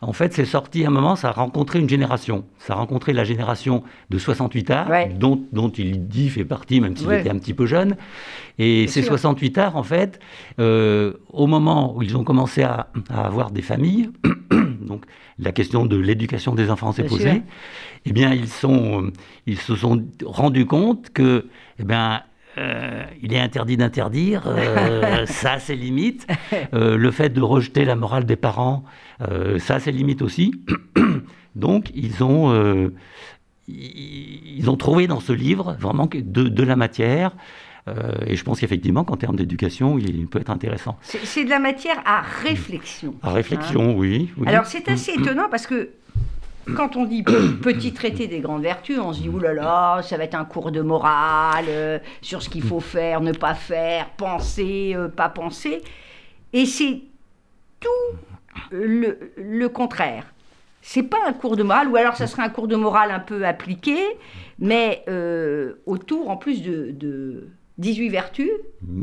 en 0.00 0.12
fait, 0.12 0.32
c'est 0.32 0.44
sorti 0.44 0.84
à 0.84 0.88
un 0.88 0.90
moment, 0.90 1.16
ça 1.16 1.30
a 1.30 1.32
rencontré 1.32 1.80
une 1.80 1.88
génération. 1.88 2.44
Ça 2.58 2.74
a 2.74 2.76
rencontré 2.76 3.12
la 3.12 3.24
génération 3.24 3.82
de 4.10 4.18
68 4.18 4.70
arts, 4.70 4.90
dont, 5.18 5.42
dont, 5.52 5.70
il 5.70 6.06
dit 6.06 6.28
fait 6.28 6.44
partie, 6.44 6.80
même 6.80 6.96
s'il 6.96 7.12
était 7.12 7.30
un 7.30 7.38
petit 7.38 7.54
peu 7.54 7.66
jeune. 7.66 7.96
Et 8.58 8.86
ces 8.86 9.02
68 9.02 9.58
arts, 9.58 9.76
en 9.76 9.82
fait, 9.82 10.20
euh, 10.60 11.14
au 11.30 11.48
moment 11.48 11.96
où 11.96 12.02
ils 12.02 12.16
ont 12.16 12.22
commencé 12.22 12.62
à, 12.62 12.90
avoir 13.10 13.50
des 13.50 13.62
familles, 13.62 14.10
donc 14.80 15.04
la 15.40 15.50
question 15.50 15.84
de 15.84 15.96
l'éducation 15.96 16.54
des 16.54 16.70
enfants 16.70 16.92
s'est 16.92 17.04
posée, 17.04 17.42
eh 18.06 18.12
bien, 18.12 18.32
ils, 18.32 18.48
sont, 18.48 19.10
ils 19.46 19.58
se 19.58 19.74
sont 19.74 20.06
rendus 20.24 20.66
compte 20.66 21.10
que, 21.10 21.46
eh 21.80 21.84
bien, 21.84 22.22
euh, 22.58 23.04
il 23.22 23.32
est 23.32 23.40
interdit 23.40 23.76
d'interdire, 23.76 24.42
euh, 24.46 25.24
ça 25.26 25.52
a 25.52 25.58
ses 25.58 25.76
limites. 25.76 26.26
le 26.72 27.10
fait 27.10 27.30
de 27.30 27.40
rejeter 27.40 27.84
la 27.84 27.96
morale 27.96 28.24
des 28.24 28.36
parents, 28.36 28.84
euh, 29.22 29.58
ça 29.58 29.76
a 29.76 29.80
ses 29.80 29.92
limites 29.92 30.22
aussi. 30.22 30.54
Donc, 31.54 31.90
ils 31.94 32.22
ont, 32.22 32.52
euh, 32.52 32.94
ils 33.66 34.68
ont 34.70 34.76
trouvé 34.76 35.06
dans 35.06 35.20
ce 35.20 35.32
livre 35.32 35.76
vraiment 35.78 36.06
de, 36.06 36.20
de 36.48 36.62
la 36.62 36.76
matière. 36.76 37.32
Euh, 37.88 38.12
et 38.26 38.36
je 38.36 38.44
pense 38.44 38.60
qu'effectivement 38.60 39.04
qu'en 39.04 39.16
termes 39.16 39.36
d'éducation, 39.36 39.98
il 39.98 40.26
peut 40.26 40.40
être 40.40 40.50
intéressant. 40.50 40.98
C'est 41.02 41.44
de 41.44 41.50
la 41.50 41.58
matière 41.58 42.00
à 42.04 42.20
réflexion. 42.20 43.14
À 43.22 43.32
réflexion, 43.32 43.90
hein. 43.90 43.94
oui, 43.96 44.30
Alors 44.46 44.66
c'est 44.66 44.88
assez 44.88 45.12
étonnant 45.12 45.48
parce 45.50 45.66
que 45.66 45.90
quand 46.76 46.96
on 46.96 47.04
dit 47.04 47.22
petit 47.62 47.92
traité 47.92 48.26
des 48.26 48.40
grandes 48.40 48.62
vertus, 48.62 48.98
on 48.98 49.12
se 49.12 49.20
dit 49.20 49.28
oulala, 49.28 49.54
là 49.54 49.96
là, 49.96 50.02
ça 50.02 50.16
va 50.16 50.24
être 50.24 50.34
un 50.34 50.44
cours 50.44 50.70
de 50.70 50.80
morale 50.80 52.00
sur 52.22 52.42
ce 52.42 52.48
qu'il 52.48 52.62
faut 52.62 52.80
faire, 52.80 53.20
ne 53.20 53.32
pas 53.32 53.54
faire, 53.54 54.10
penser, 54.10 54.96
pas 55.16 55.28
penser. 55.28 55.82
Et 56.52 56.66
c'est 56.66 57.00
tout 57.80 58.18
le, 58.70 59.32
le 59.36 59.68
contraire. 59.68 60.24
C'est 60.80 61.02
pas 61.02 61.18
un 61.26 61.32
cours 61.32 61.56
de 61.56 61.62
morale, 61.62 61.88
ou 61.88 61.96
alors 61.96 62.16
ça 62.16 62.26
serait 62.26 62.42
un 62.42 62.48
cours 62.48 62.68
de 62.68 62.76
morale 62.76 63.10
un 63.10 63.18
peu 63.18 63.44
appliqué, 63.44 63.98
mais 64.58 65.02
euh, 65.08 65.74
autour, 65.86 66.30
en 66.30 66.36
plus 66.36 66.62
de, 66.62 66.92
de 66.92 67.48
18 67.78 68.08
vertus, 68.08 68.50
mmh. 68.82 69.02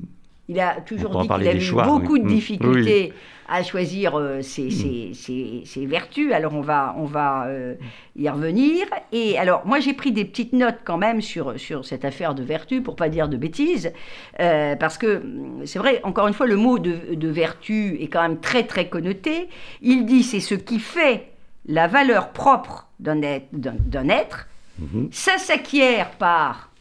il 0.49 0.59
a 0.59 0.81
toujours 0.81 1.21
dit 1.21 1.27
qu'il 1.27 1.47
avait 1.47 1.63
eu 1.63 1.71
beaucoup 1.71 2.17
de 2.17 2.23
mmh. 2.23 2.27
difficultés 2.27 3.13
à 3.47 3.63
choisir 3.63 4.15
euh, 4.15 4.39
mm. 4.39 5.13
ses, 5.13 5.85
vertus. 5.85 6.31
Alors 6.33 6.53
on 6.53 6.61
va, 6.61 6.95
on 6.97 7.05
va 7.05 7.47
euh, 7.47 7.75
y 8.15 8.27
revenir. 8.29 8.87
Et 9.11 9.37
alors 9.37 9.65
moi 9.65 9.79
j'ai 9.79 9.93
pris 9.93 10.11
des 10.11 10.25
petites 10.25 10.53
notes 10.53 10.79
quand 10.83 10.97
même 10.97 11.21
sur, 11.21 11.59
sur 11.59 11.85
cette 11.85 12.05
affaire 12.05 12.35
de 12.35 12.43
vertu, 12.43 12.81
pour 12.81 12.95
pas 12.95 13.09
dire 13.09 13.29
de 13.29 13.37
bêtises, 13.37 13.91
euh, 14.39 14.75
parce 14.75 14.97
que 14.97 15.17
mm, 15.17 15.65
c'est 15.65 15.79
vrai, 15.79 16.01
encore 16.03 16.27
une 16.27 16.33
fois, 16.33 16.47
le 16.47 16.57
mot 16.57 16.79
de, 16.79 17.27
vertu 17.27 17.97
est 18.01 18.07
quand 18.07 18.21
même 18.21 18.39
très 18.39 18.63
très 18.63 18.87
connoté. 18.87 19.49
Il 19.81 20.05
dit 20.05 20.23
c'est 20.23 20.39
ce 20.39 20.55
qui 20.55 20.79
fait 20.79 21.31
la 21.67 21.87
valeur 21.87 22.31
propre 22.31 22.87
d'un 22.99 23.21
être. 23.21 23.47
D'un 23.51 24.09
être. 24.09 24.47
Mm-hmm. 24.81 25.07
Ça 25.11 25.37
s'acquiert 25.37 26.11
par 26.11 26.71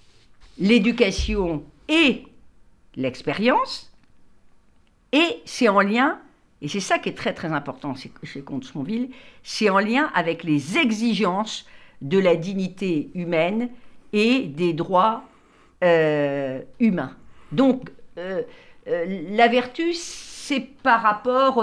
l'éducation 0.59 1.63
et 1.89 2.25
l'expérience, 2.97 3.93
et 5.13 5.43
c'est 5.45 5.69
en 5.69 5.81
lien 5.81 6.19
et 6.65 6.69
c'est 6.69 6.81
ça 6.81 6.99
qui 6.99 7.11
est 7.11 7.15
très 7.15 7.35
très 7.35 7.53
important 7.53 7.95
chez 7.95 8.41
Comte-Sponville, 8.41 9.11
c'est 9.43 9.69
en 9.69 9.81
lien 9.81 10.11
avec 10.15 10.45
les 10.45 10.79
exigences 10.79 11.67
de 12.01 12.19
la 12.19 12.37
dignité 12.37 13.11
humaine 13.15 13.69
et 14.15 14.45
des 14.45 14.73
droits 14.73 15.25
euh, 15.83 16.63
humains. 16.81 17.15
Donc, 17.53 17.91
euh, 18.17 18.41
la 18.87 19.49
vertu, 19.49 19.93
c'est 19.93 20.61
par 20.83 21.03
rapport 21.03 21.63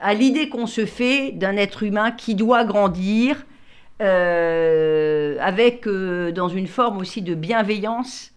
à 0.00 0.14
l'idée 0.14 0.48
qu'on 0.48 0.66
se 0.66 0.86
fait 0.86 1.30
d'un 1.30 1.56
être 1.56 1.84
humain 1.84 2.10
qui 2.10 2.34
doit 2.34 2.64
grandir, 2.64 3.46
avec 4.00 5.86
dans 5.86 6.48
une 6.48 6.66
forme 6.66 6.98
aussi 6.98 7.22
de 7.22 7.36
bienveillance 7.36 8.32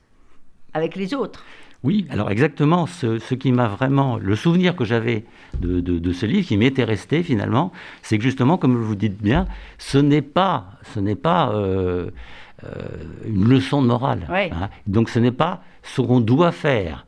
avec 0.75 0.95
les 0.95 1.15
autres. 1.15 1.43
Oui, 1.83 2.07
alors 2.09 2.31
exactement, 2.31 2.87
ce, 2.87 3.33
qui 3.35 3.51
m'a 3.51 3.67
vraiment, 3.67 4.17
le 4.17 4.35
souvenir 4.35 4.75
que 4.75 4.85
j'avais 4.85 5.25
de, 5.59 6.13
ce 6.13 6.25
livre, 6.25 6.47
qui 6.47 6.57
m'était 6.57 6.83
resté 6.83 7.21
finalement, 7.21 7.71
c'est 8.01 8.17
que 8.17 8.23
justement, 8.23 8.57
comme 8.57 8.75
vous 8.75 8.95
dites 8.95 9.21
bien, 9.21 9.45
ce 9.77 9.97
n'est 9.97 10.23
pas, 10.23 10.71
ce 10.93 10.99
n'est 10.99 11.15
pas 11.15 11.51
euh, 11.51 12.09
euh, 12.63 12.69
une 13.27 13.47
leçon 13.47 13.81
de 13.81 13.87
morale. 13.87 14.27
Hein. 14.29 14.69
Donc 14.87 15.09
ce 15.09 15.19
n'est 15.19 15.31
pas 15.31 15.63
ce 15.83 16.01
qu'on 16.01 16.21
doit 16.21 16.51
faire. 16.51 17.05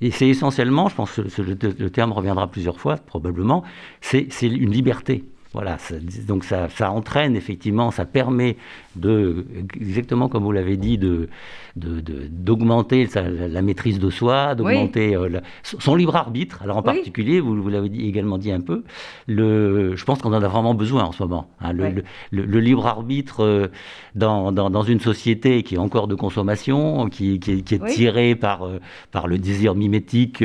Et 0.00 0.10
c'est 0.10 0.28
essentiellement, 0.28 0.88
je 0.88 0.94
pense 0.94 1.12
que 1.12 1.42
le 1.42 1.90
terme 1.90 2.12
reviendra 2.12 2.50
plusieurs 2.50 2.80
fois 2.80 2.96
probablement, 2.96 3.62
c'est 4.00 4.28
une 4.42 4.70
liberté. 4.70 5.24
Voilà, 5.54 5.78
donc 6.26 6.42
ça, 6.42 6.90
entraîne 6.90 7.36
effectivement, 7.36 7.92
ça 7.92 8.04
permet 8.04 8.56
de, 8.96 9.46
exactement 9.80 10.28
comme 10.28 10.42
vous 10.42 10.50
l'avez 10.50 10.76
dit, 10.76 10.98
de, 10.98 11.28
d'augmenter 11.76 13.08
la, 13.14 13.62
maîtrise 13.62 14.00
de 14.00 14.10
soi, 14.10 14.56
d'augmenter 14.56 15.14
euh, 15.14 15.40
son 15.62 15.94
libre 15.94 16.16
arbitre. 16.16 16.60
Alors 16.64 16.76
en 16.76 16.82
particulier, 16.82 17.38
vous, 17.38 17.62
vous 17.62 17.68
l'avez 17.68 17.86
également 17.86 18.36
dit 18.36 18.50
un 18.50 18.60
peu, 18.60 18.82
le, 19.28 19.94
je 19.94 20.04
pense 20.04 20.20
qu'on 20.20 20.32
en 20.32 20.42
a 20.42 20.48
vraiment 20.48 20.74
besoin 20.74 21.04
en 21.04 21.12
ce 21.12 21.22
moment. 21.22 21.48
Hein. 21.60 21.72
le, 21.72 22.60
libre 22.60 22.88
arbitre 22.88 23.44
euh, 23.44 23.68
dans, 24.16 24.50
dans, 24.50 24.82
une 24.82 25.00
société 25.00 25.62
qui 25.62 25.76
est 25.76 25.78
encore 25.78 26.08
de 26.08 26.16
consommation, 26.16 27.08
qui, 27.08 27.38
qui, 27.38 27.52
est 27.52 27.86
tiré 27.86 28.34
par, 28.34 28.66
euh, 28.66 28.80
par 29.12 29.28
le 29.28 29.38
désir 29.38 29.76
mimétique, 29.76 30.38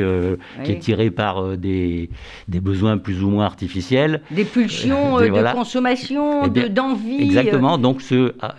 qui 0.64 0.72
est 0.72 0.78
tiré 0.78 1.10
par 1.10 1.56
des, 1.56 2.10
des 2.46 2.60
besoins 2.60 2.96
plus 2.96 3.24
ou 3.24 3.30
moins 3.30 3.44
artificiels. 3.44 4.22
Des 4.30 4.44
pulsions 4.44 4.99
euh, 5.18 5.28
de 5.28 5.52
consommation, 5.52 6.44
eh 6.44 6.68
d'envie. 6.68 7.18
Euh. 7.20 7.24
exactement. 7.24 7.78
Donc, 7.78 8.02
ce, 8.02 8.34
ah, 8.40 8.56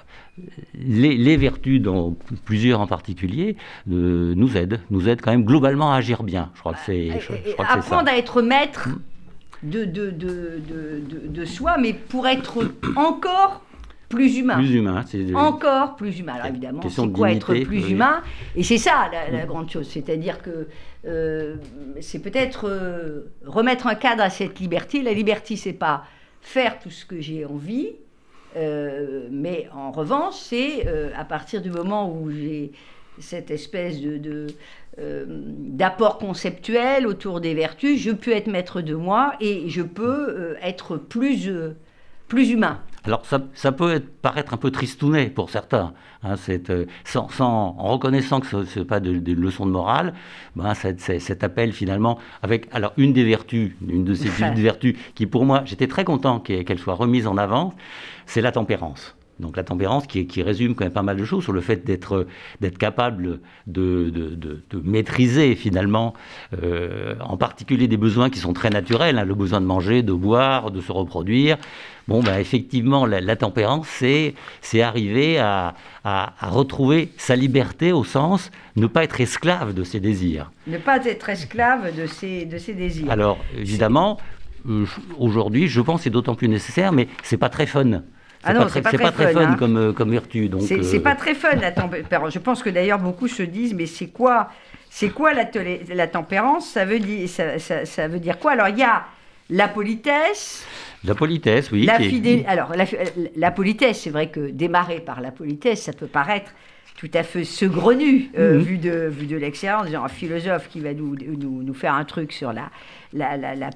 les, 0.73 1.37
vertus, 1.37 1.81
dont 1.81 2.15
plusieurs 2.45 2.79
en 2.79 2.87
particulier, 2.87 3.57
euh, 3.91 4.33
nous 4.35 4.57
aident, 4.57 4.79
nous 4.89 5.09
aident 5.09 5.21
quand 5.21 5.31
même 5.31 5.45
globalement 5.45 5.93
à 5.93 5.97
agir 5.97 6.23
bien. 6.23 6.49
Je 6.55 6.59
crois 6.59 6.73
que 6.73 6.79
c'est. 6.85 7.09
Apprendre 7.57 8.09
à 8.09 8.17
être 8.17 8.41
maître 8.41 8.89
de, 9.63 9.85
de, 9.85 10.09
de, 10.11 10.61
de, 11.27 11.45
soi, 11.45 11.77
mais 11.79 11.93
pour 11.93 12.27
être 12.27 12.71
encore 12.95 13.61
plus 14.09 14.37
humain. 14.37 14.55
Plus 14.55 14.73
humain, 14.73 15.03
c'est 15.07 15.33
encore 15.35 15.95
plus 15.95 16.19
humain. 16.19 16.33
Alors 16.33 16.47
évidemment, 16.47 16.81
c'est 16.89 17.11
quoi 17.11 17.31
être 17.31 17.53
plus 17.53 17.89
humain? 17.91 18.21
Et 18.55 18.63
c'est 18.63 18.77
ça 18.79 19.09
la, 19.31 19.45
grande 19.45 19.69
chose, 19.69 19.87
c'est-à-dire 19.87 20.39
que 20.41 20.67
c'est 22.01 22.19
peut-être 22.19 23.23
remettre 23.45 23.87
un 23.87 23.95
cadre 23.95 24.23
à 24.23 24.29
cette 24.29 24.59
liberté. 24.59 25.01
La 25.03 25.13
liberté, 25.13 25.55
c'est 25.55 25.73
pas 25.73 26.03
faire 26.41 26.79
tout 26.79 26.89
ce 26.89 27.05
que 27.05 27.19
j'ai 27.21 27.45
envie. 27.45 27.93
Euh, 28.57 29.27
mais 29.31 29.69
en 29.73 29.91
revanche, 29.91 30.35
c'est 30.35 30.85
euh, 30.87 31.09
à 31.15 31.23
partir 31.23 31.61
du 31.61 31.71
moment 31.71 32.13
où 32.13 32.31
j'ai 32.31 32.71
cette 33.19 33.51
espèce 33.51 34.01
de, 34.01 34.47
euh, 34.99 35.25
d'apport 35.27 36.17
conceptuel 36.17 37.07
autour 37.07 37.39
des 37.39 37.53
vertus, 37.53 37.99
je 37.99 38.11
peux 38.11 38.31
être 38.31 38.47
maître 38.47 38.81
de 38.81 38.95
moi 38.95 39.33
et 39.39 39.69
je 39.69 39.81
peux 39.81 40.55
être 40.61 40.97
plus, 40.97 41.49
plus 42.27 42.49
humain. 42.49 42.81
Alors 43.03 43.25
ça, 43.25 43.41
ça 43.55 43.71
peut 43.71 43.93
être, 43.93 44.09
paraître 44.21 44.53
un 44.53 44.57
peu 44.57 44.69
tristounet 44.69 45.29
pour 45.31 45.49
certains, 45.49 45.93
hein, 46.23 46.35
euh, 46.49 46.85
sans, 47.03 47.29
en 47.41 47.87
reconnaissant 47.93 48.39
que 48.39 48.63
ce 48.65 48.79
n'est 48.79 48.85
pas 48.85 48.99
de, 48.99 49.17
de, 49.17 49.33
leçon 49.33 49.65
de 49.65 49.71
morale, 49.71 50.13
ben, 50.55 50.73
cet, 50.75 51.43
appel 51.43 51.73
finalement 51.73 52.19
avec 52.43 52.67
alors 52.71 52.93
une 52.97 53.11
des 53.11 53.23
vertus, 53.23 53.71
une 53.87 54.03
de 54.03 54.13
ces 54.13 54.29
vertus 54.29 54.95
qui 55.15 55.25
pour 55.25 55.45
moi, 55.45 55.63
j'étais 55.65 55.87
très 55.87 56.03
content 56.03 56.39
qu'elle 56.39 56.79
soit 56.79 56.93
remise 56.93 57.25
en 57.25 57.37
avant, 57.37 57.73
c'est 58.27 58.41
la 58.41 58.51
tempérance. 58.51 59.15
Donc 59.41 59.57
la 59.57 59.63
tempérance 59.63 60.07
qui, 60.07 60.27
qui, 60.27 60.43
résume 60.43 60.75
quand 60.75 60.85
même 60.85 60.93
pas 60.93 61.01
mal 61.01 61.17
de 61.17 61.25
choses 61.25 61.43
sur 61.43 61.51
le 61.51 61.61
fait 61.61 61.83
d'être 61.83 62.27
capable 62.77 63.39
de, 63.67 64.13
maîtriser 64.83 65.55
finalement, 65.55 66.13
euh, 66.61 67.15
en 67.19 67.37
particulier 67.37 67.87
des 67.87 67.97
besoins 67.97 68.29
qui 68.29 68.39
sont 68.39 68.53
très 68.53 68.69
naturels, 68.69 69.17
hein, 69.17 69.25
le 69.25 69.35
besoin 69.35 69.59
de 69.59 69.65
manger, 69.65 70.03
de 70.03 70.13
boire, 70.13 70.71
de 70.71 70.79
se 70.79 70.91
reproduire. 70.91 71.57
Bon, 72.11 72.21
bah, 72.21 72.39
effectivement, 72.41 73.05
la, 73.05 73.35
tempérance, 73.35 73.87
c'est 73.87 74.81
arriver 74.81 75.39
à, 75.39 75.73
retrouver 76.41 77.09
sa 77.17 77.35
liberté 77.35 77.91
au 77.91 78.03
sens 78.03 78.51
ne 78.75 78.87
pas 78.87 79.03
être 79.03 79.21
esclave 79.21 79.73
de 79.73 79.83
ses 79.83 79.99
désirs. 79.99 80.51
Ne 80.67 80.77
pas 80.77 81.05
être 81.05 81.29
esclave 81.29 81.95
de 81.95 82.05
ses, 82.05 82.45
de 82.45 82.57
ses 82.57 82.73
désirs. 82.73 83.09
Alors, 83.11 83.37
évidemment, 83.57 84.17
euh, 84.67 84.85
aujourd'hui, 85.17 85.67
je 85.67 85.81
pense 85.81 85.99
que 85.99 86.03
c'est 86.05 86.09
d'autant 86.09 86.35
plus 86.35 86.47
nécessaire, 86.47 86.91
mais 86.91 87.07
c'est 87.23 87.37
pas 87.37 87.49
très 87.49 87.65
fun. 87.65 88.01
Ah 88.43 88.53
non, 88.53 88.67
c'est 88.69 88.81
pas, 88.81 88.91
très, 88.91 89.33
fun, 89.33 89.39
hein. 89.39 89.55
comme, 89.57 89.77
euh, 89.77 89.93
comme 89.93 90.09
vertu. 90.11 90.49
C'est 90.81 90.99
pas 90.99 91.15
très 91.15 91.35
fun 91.35 91.55
la 91.61 91.71
tempérance. 91.71 92.33
Je 92.33 92.39
pense 92.39 92.63
que 92.63 92.71
d'ailleurs 92.71 92.97
beaucoup 92.97 93.27
se 93.27 93.43
disent, 93.43 93.75
mais 93.75 93.85
c'est 93.85 94.07
quoi, 94.07 94.49
c'est 94.89 95.09
quoi 95.09 95.33
la, 95.33 95.45
la, 95.93 96.07
tempérance? 96.07 96.67
Ça 96.67 96.83
veut, 96.83 96.99
dire, 96.99 97.29
ça, 97.29 97.59
ça, 97.85 98.07
veut 98.07 98.19
dire 98.19 98.39
quoi? 98.39 98.53
Alors 98.53 98.67
il 98.69 98.79
y 98.79 98.83
a 98.83 99.05
la 99.49 99.67
politesse. 99.67 100.65
La 101.03 101.15
politesse, 101.15 101.71
oui. 101.71 101.85
La 101.85 101.97
Alors 102.47 102.75
la, 102.75 102.85
la 103.35 103.51
politesse, 103.51 104.01
c'est 104.01 104.09
vrai 104.09 104.29
que 104.29 104.51
démarrer 104.51 104.99
par 104.99 105.21
la 105.21 105.31
politesse, 105.31 105.83
ça 105.83 105.93
peut 105.93 106.07
paraître 106.07 106.51
tout 106.97 107.09
à 107.13 107.23
fait 107.23 107.43
saugrenu 107.43 108.29
euh, 108.37 108.57
mhm. 108.57 108.61
vu 108.61 108.77
de, 108.77 109.07
vu 109.09 109.25
de 109.25 109.35
l'extérieur, 109.35 109.85
un 110.03 110.07
philosophe 110.07 110.69
qui 110.69 110.79
va 110.79 110.93
nous, 110.93 111.15
nous, 111.15 111.63
nous, 111.63 111.73
faire 111.73 111.95
un 111.95 112.05
truc 112.05 112.31
sur 112.31 112.53
la, 112.53 112.69
la, 113.13 113.37
la, 113.37 113.55
la, 113.55 113.71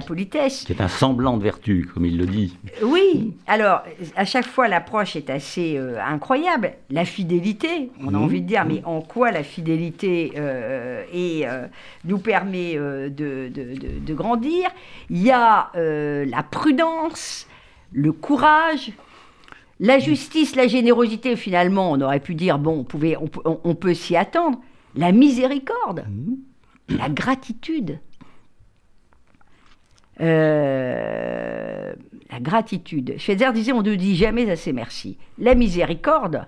politesse. 0.00 0.64
C'est 0.66 0.80
un 0.80 0.88
semblant 0.88 1.36
de 1.36 1.42
vertu, 1.42 1.88
comme 1.92 2.06
il 2.06 2.16
le 2.16 2.26
dit. 2.26 2.56
Oui, 2.82 3.34
alors 3.46 3.82
à 4.16 4.24
chaque 4.24 4.46
fois 4.46 4.68
l'approche 4.68 5.16
est 5.16 5.30
assez 5.30 5.76
euh, 5.76 5.98
incroyable. 6.02 6.72
La 6.90 7.04
fidélité, 7.04 7.90
on 8.00 8.08
a 8.08 8.12
mhm. 8.12 8.22
envie 8.22 8.40
de 8.40 8.46
dire, 8.46 8.64
mais 8.64 8.82
en 8.84 9.02
quoi 9.02 9.30
la 9.30 9.42
fidélité 9.42 10.32
euh, 10.36 11.04
et, 11.12 11.44
nous 12.04 12.18
permet 12.18 12.76
de, 12.76 13.08
de, 13.08 13.48
de, 13.48 13.98
de, 14.00 14.14
grandir? 14.14 14.70
Il 15.10 15.22
y 15.22 15.30
a 15.30 15.70
la 15.74 16.42
prudence, 16.42 17.46
le 17.92 18.12
courage, 18.12 18.92
la 19.80 19.98
justice, 19.98 20.56
la 20.56 20.66
générosité, 20.66 21.36
finalement, 21.36 21.92
on 21.92 22.00
aurait 22.00 22.20
pu 22.20 22.34
dire, 22.34 22.58
bon, 22.58 22.80
on, 22.80 22.84
pouvait, 22.84 23.16
on, 23.44 23.74
peut 23.74 23.94
s'y 23.94 24.16
attendre. 24.16 24.60
La 24.94 25.10
miséricorde, 25.10 26.04
mmh. 26.08 26.96
la 26.96 27.08
gratitude. 27.08 27.98
Euh, 30.20 31.92
la 32.30 32.40
gratitude. 32.40 33.14
Schweitzer 33.18 33.52
disait, 33.52 33.72
on 33.72 33.82
ne 33.82 33.94
dit 33.96 34.14
jamais 34.14 34.48
assez 34.48 34.72
merci. 34.72 35.18
La 35.38 35.56
miséricorde, 35.56 36.46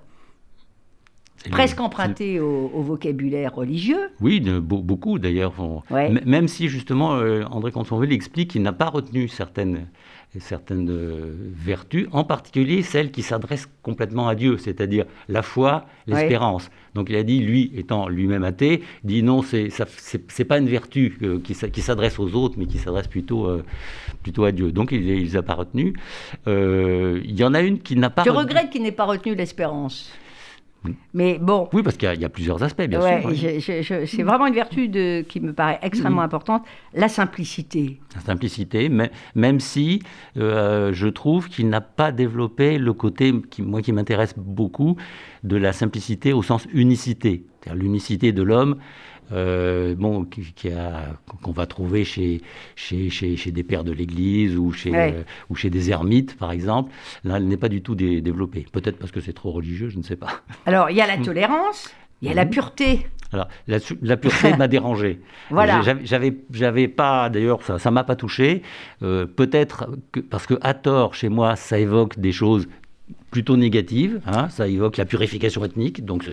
presque 1.50 1.80
emprunté 1.80 2.38
au, 2.38 2.82
vocabulaire 2.82 3.54
religieux. 3.54 4.10
Oui, 4.20 4.40
beaucoup 4.40 5.18
d'ailleurs. 5.18 5.54
Même 5.90 6.48
si 6.48 6.68
justement 6.68 7.16
euh, 7.16 7.42
André 7.50 7.72
Consonville 7.72 8.12
explique 8.12 8.50
qu'il 8.50 8.62
n'a 8.62 8.72
pas 8.72 8.88
retenu 8.88 9.28
certaines 9.28 9.88
certaines 10.40 10.90
euh, 10.90 11.34
vertus, 11.54 12.08
en 12.12 12.24
particulier 12.24 12.82
celles 12.82 13.10
qui 13.10 13.22
s'adressent 13.22 13.68
complètement 13.82 14.28
à 14.28 14.34
Dieu, 14.34 14.58
c'est-à-dire 14.58 15.06
la 15.28 15.42
foi, 15.42 15.86
l'espérance. 16.06 16.70
Donc 16.94 17.08
il 17.10 17.16
a 17.16 17.22
dit, 17.22 17.40
lui 17.40 17.72
étant 17.74 18.08
lui-même 18.08 18.44
athée, 18.44 18.82
dit 19.04 19.22
non, 19.22 19.42
c'est 19.42 19.68
c'est 19.70 20.44
pas 20.44 20.58
une 20.58 20.68
vertu 20.68 21.18
euh, 21.22 21.40
qui, 21.40 21.54
s'adresse 21.54 22.18
aux 22.18 22.34
autres, 22.34 22.56
mais 22.58 22.66
qui 22.66 22.78
s'adresse 22.78 23.06
plutôt 23.06 23.46
euh, 23.46 23.64
plutôt 24.22 24.44
à 24.44 24.52
Dieu. 24.52 24.72
Donc 24.72 24.92
il, 24.92 25.06
ne 25.06 25.14
les 25.14 25.36
a 25.36 25.42
pas 25.42 25.54
retenues. 25.54 25.94
il 26.46 27.34
y 27.34 27.44
en 27.44 27.54
a 27.54 27.60
une 27.60 27.78
qui 27.78 27.96
n'a 27.96 28.10
pas. 28.10 28.24
Je 28.24 28.30
regrette 28.30 28.70
qu'il 28.70 28.82
n'ait 28.82 28.92
pas 28.92 29.04
retenu 29.04 29.34
l'espérance. 29.34 30.12
Mais 31.14 31.38
bon. 31.38 31.68
Oui, 31.72 31.82
parce 31.82 31.96
qu'il 31.96 32.20
y, 32.20 32.24
a 32.24 32.28
plusieurs 32.28 32.62
aspects, 32.62 32.82
bien 32.82 33.00
sûr. 33.00 33.30
c'est 34.06 34.22
vraiment 34.22 34.46
une 34.46 34.54
vertu 34.54 34.88
de, 34.88 35.24
qui 35.28 35.40
me 35.40 35.52
paraît 35.52 35.78
extrêmement 35.82 36.22
importante, 36.22 36.62
la 36.94 37.08
simplicité. 37.08 38.00
La 38.14 38.20
simplicité, 38.20 38.88
mais, 38.88 39.10
même 39.34 39.60
si 39.60 40.02
euh, 40.36 40.92
je 40.92 41.08
trouve 41.08 41.48
qu'il 41.48 41.68
n'a 41.68 41.80
pas 41.80 42.12
développé 42.12 42.78
le 42.78 42.92
côté, 42.92 43.34
qui, 43.50 43.62
moi, 43.62 43.82
qui 43.82 43.92
m'intéresse 43.92 44.34
beaucoup, 44.36 44.96
de 45.44 45.56
la 45.56 45.72
simplicité 45.72 46.32
au 46.32 46.42
sens 46.42 46.66
unicité. 46.72 47.44
C'est-à-dire 47.60 47.82
l'unicité 47.82 48.32
de 48.32 48.42
l'homme 48.42 48.76
euh, 49.32 49.94
bon, 49.96 50.26
qu'on 51.42 51.52
va 51.52 51.66
trouver 51.66 52.04
chez, 52.04 52.40
chez, 52.74 53.10
chez, 53.10 53.50
des 53.50 53.62
pères 53.62 53.84
de 53.84 53.92
l'Église 53.92 54.56
ou, 54.56 54.72
chez, 54.72 54.94
euh, 54.94 55.22
ou 55.50 55.54
chez 55.54 55.70
des 55.70 55.90
ermites, 55.90 56.36
par 56.36 56.52
exemple. 56.52 56.92
Là, 57.24 57.36
elle 57.36 57.48
n'est 57.48 57.56
pas 57.56 57.68
du 57.68 57.82
tout 57.82 57.94
développée. 57.94 58.66
Peut-être 58.70 58.98
parce 58.98 59.10
que 59.10 59.20
c'est 59.20 59.32
trop 59.32 59.50
religieux, 59.50 59.88
je 59.88 59.98
ne 59.98 60.02
sais 60.02 60.16
pas. 60.16 60.42
Alors, 60.66 60.90
il 60.90 60.96
y 60.96 61.00
a 61.00 61.06
la 61.06 61.18
tolérance, 61.18 61.92
il 62.22 62.28
y 62.28 62.30
a 62.30 62.34
la 62.34 62.46
pureté. 62.46 63.06
Alors, 63.32 63.48
la, 63.66 64.16
pureté 64.16 64.56
m'a 64.56 64.68
dérangé. 64.68 65.20
Voilà. 65.50 65.80
J'avais, 65.82 66.36
j'avais 66.50 66.88
pas, 66.88 67.28
d'ailleurs, 67.28 67.62
ça, 67.62 67.78
ça 67.78 67.90
m'a 67.90 68.04
pas 68.04 68.16
touché. 68.16 68.62
Euh, 69.02 69.26
peut-être 69.26 69.88
parce 70.30 70.46
que 70.46 70.54
à 70.60 70.74
tort, 70.74 71.14
chez 71.14 71.28
moi, 71.28 71.56
ça 71.56 71.78
évoque 71.78 72.18
des 72.18 72.32
choses 72.32 72.68
plutôt 73.36 73.58
négative. 73.58 74.20
Hein, 74.26 74.48
ça 74.48 74.66
évoque 74.66 74.96
la 74.96 75.04
purification 75.04 75.62
ethnique, 75.62 76.06
donc 76.06 76.24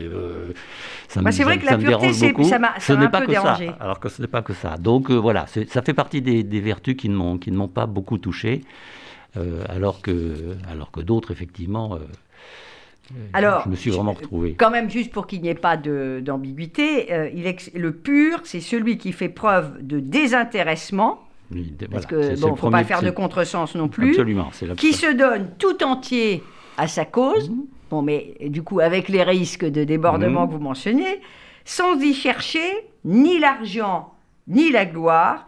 ça 1.10 1.22
me, 1.22 1.32
C'est 1.32 1.44
vrai 1.44 1.58
que 1.58 1.66
la 1.66 1.78
pureté, 1.78 2.14
ça 2.14 2.60
m'a 2.60 2.76
un 2.78 3.08
peu 3.08 3.28
dérangé. 3.28 3.68
Ça, 3.68 3.78
alors 3.82 4.00
que 4.00 4.08
ce 4.08 4.22
n'est 4.22 4.30
pas 4.30 4.42
que 4.42 4.54
ça. 4.54 4.78
Donc 4.78 5.12
voilà, 5.12 5.46
ça 5.68 5.82
fait 5.82 5.94
partie 5.94 6.22
des, 6.22 6.62
vertus 6.62 6.96
qui 6.96 7.10
ne 7.10 7.16
m'ont 7.16 7.68
pas 7.68 7.88
beaucoup 7.88 8.18
touché, 8.18 8.62
alors 9.68 10.02
que, 10.02 10.56
alors 10.72 10.92
que 10.92 11.02
d'autres, 11.02 11.32
effectivement 11.32 12.00
alors, 13.34 13.64
je 13.66 13.70
me 13.70 13.76
suis 13.76 13.92
vraiment 13.92 14.14
retrouvé. 14.14 14.56
Quand 14.58 14.72
même, 14.72 14.90
juste 14.90 15.12
pour 15.12 15.28
qu'il 15.28 15.42
n'y 15.42 15.50
ait 15.50 15.56
pas 15.56 15.76
d'ambiguïté, 15.76 17.12
euh, 17.12 17.30
le 17.76 17.92
pur, 17.92 18.40
c'est 18.44 18.62
celui 18.62 18.98
qui 18.98 19.12
fait 19.12 19.30
preuve 19.30 19.86
de 19.86 20.00
désintéressement. 20.00 21.28
parce 21.92 22.06
que 22.06 22.40
bon, 22.40 22.52
ne 22.52 22.56
faut 22.56 22.70
pas 22.70 22.86
faire 22.86 23.02
de 23.02 23.12
contresens 23.12 23.76
non 23.76 23.90
plus. 23.90 24.12
Absolument. 24.12 24.50
qui 24.78 24.94
se 24.94 25.12
donne 25.14 25.50
tout 25.60 25.84
entier 25.84 26.44
à 26.78 26.88
sa 26.88 27.06
cause. 27.06 27.50
Mhm. 27.50 27.66
Bon, 27.90 28.02
mais 28.02 28.36
du 28.42 28.64
coup, 28.64 28.80
avec 28.80 29.10
les 29.10 29.24
risques 29.24 29.66
de 29.66 29.84
débordement 29.84 30.42
mhm. 30.42 30.48
que 30.48 30.54
vous 30.54 30.60
mentionnez, 30.60 31.22
sans 31.66 32.00
y 32.02 32.14
chercher 32.14 32.88
ni 33.06 33.40
l'argent 33.40 34.14
ni 34.48 34.72
la 34.72 34.86
gloire, 34.86 35.48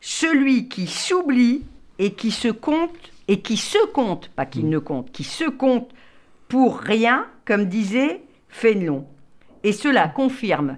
celui 0.00 0.68
qui 0.68 0.86
s'oublie 0.86 1.62
et 1.98 2.12
qui 2.12 2.30
se 2.30 2.48
compte 2.48 3.12
et 3.26 3.40
qui 3.40 3.56
se 3.56 3.86
compte, 3.92 4.28
pas 4.28 4.44
qui 4.44 4.62
mhm. 4.62 4.70
ne 4.70 4.78
compte, 4.78 5.12
qui 5.12 5.24
se 5.24 5.48
compte 5.48 5.90
pour 6.48 6.78
rien, 6.78 7.26
comme 7.44 7.66
disait 7.66 8.20
Fénelon. 8.48 9.06
Et 9.62 9.72
cela 9.72 10.08
confirme, 10.08 10.76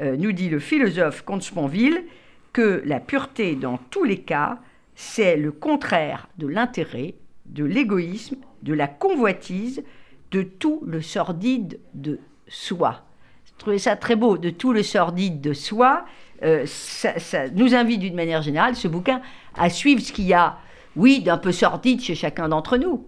euh, 0.00 0.16
nous 0.16 0.32
dit 0.32 0.48
le 0.48 0.58
philosophe 0.58 1.22
Comte 1.22 1.42
Sponville, 1.42 2.04
que 2.52 2.82
la 2.84 3.00
pureté 3.00 3.54
dans 3.54 3.78
tous 3.90 4.04
les 4.04 4.18
cas, 4.18 4.58
c'est 4.94 5.36
le 5.36 5.52
contraire 5.52 6.28
de 6.38 6.46
l'intérêt, 6.46 7.14
de 7.46 7.64
l'égoïsme, 7.64 8.36
de 8.64 8.74
la 8.74 8.88
convoitise, 8.88 9.84
de 10.32 10.42
tout 10.42 10.82
le 10.84 11.00
sordide 11.00 11.78
de 11.94 12.18
soi. 12.48 13.02
Je 13.44 13.52
trouvais 13.58 13.78
ça 13.78 13.94
très 13.94 14.16
beau, 14.16 14.36
de 14.36 14.50
tout 14.50 14.72
le 14.72 14.82
sordide 14.82 15.40
de 15.40 15.52
soi. 15.52 16.04
Euh, 16.42 16.64
ça, 16.66 17.18
ça, 17.20 17.48
nous 17.50 17.74
invite 17.74 18.00
d'une 18.00 18.16
manière 18.16 18.42
générale, 18.42 18.74
ce 18.74 18.88
bouquin, 18.88 19.22
à 19.54 19.70
suivre 19.70 20.00
ce 20.00 20.12
qu'il 20.12 20.26
y 20.26 20.34
a, 20.34 20.58
oui, 20.96 21.20
d'un 21.22 21.38
peu 21.38 21.52
sordide 21.52 22.00
chez 22.00 22.16
chacun 22.16 22.48
d'entre 22.48 22.76
nous. 22.76 23.06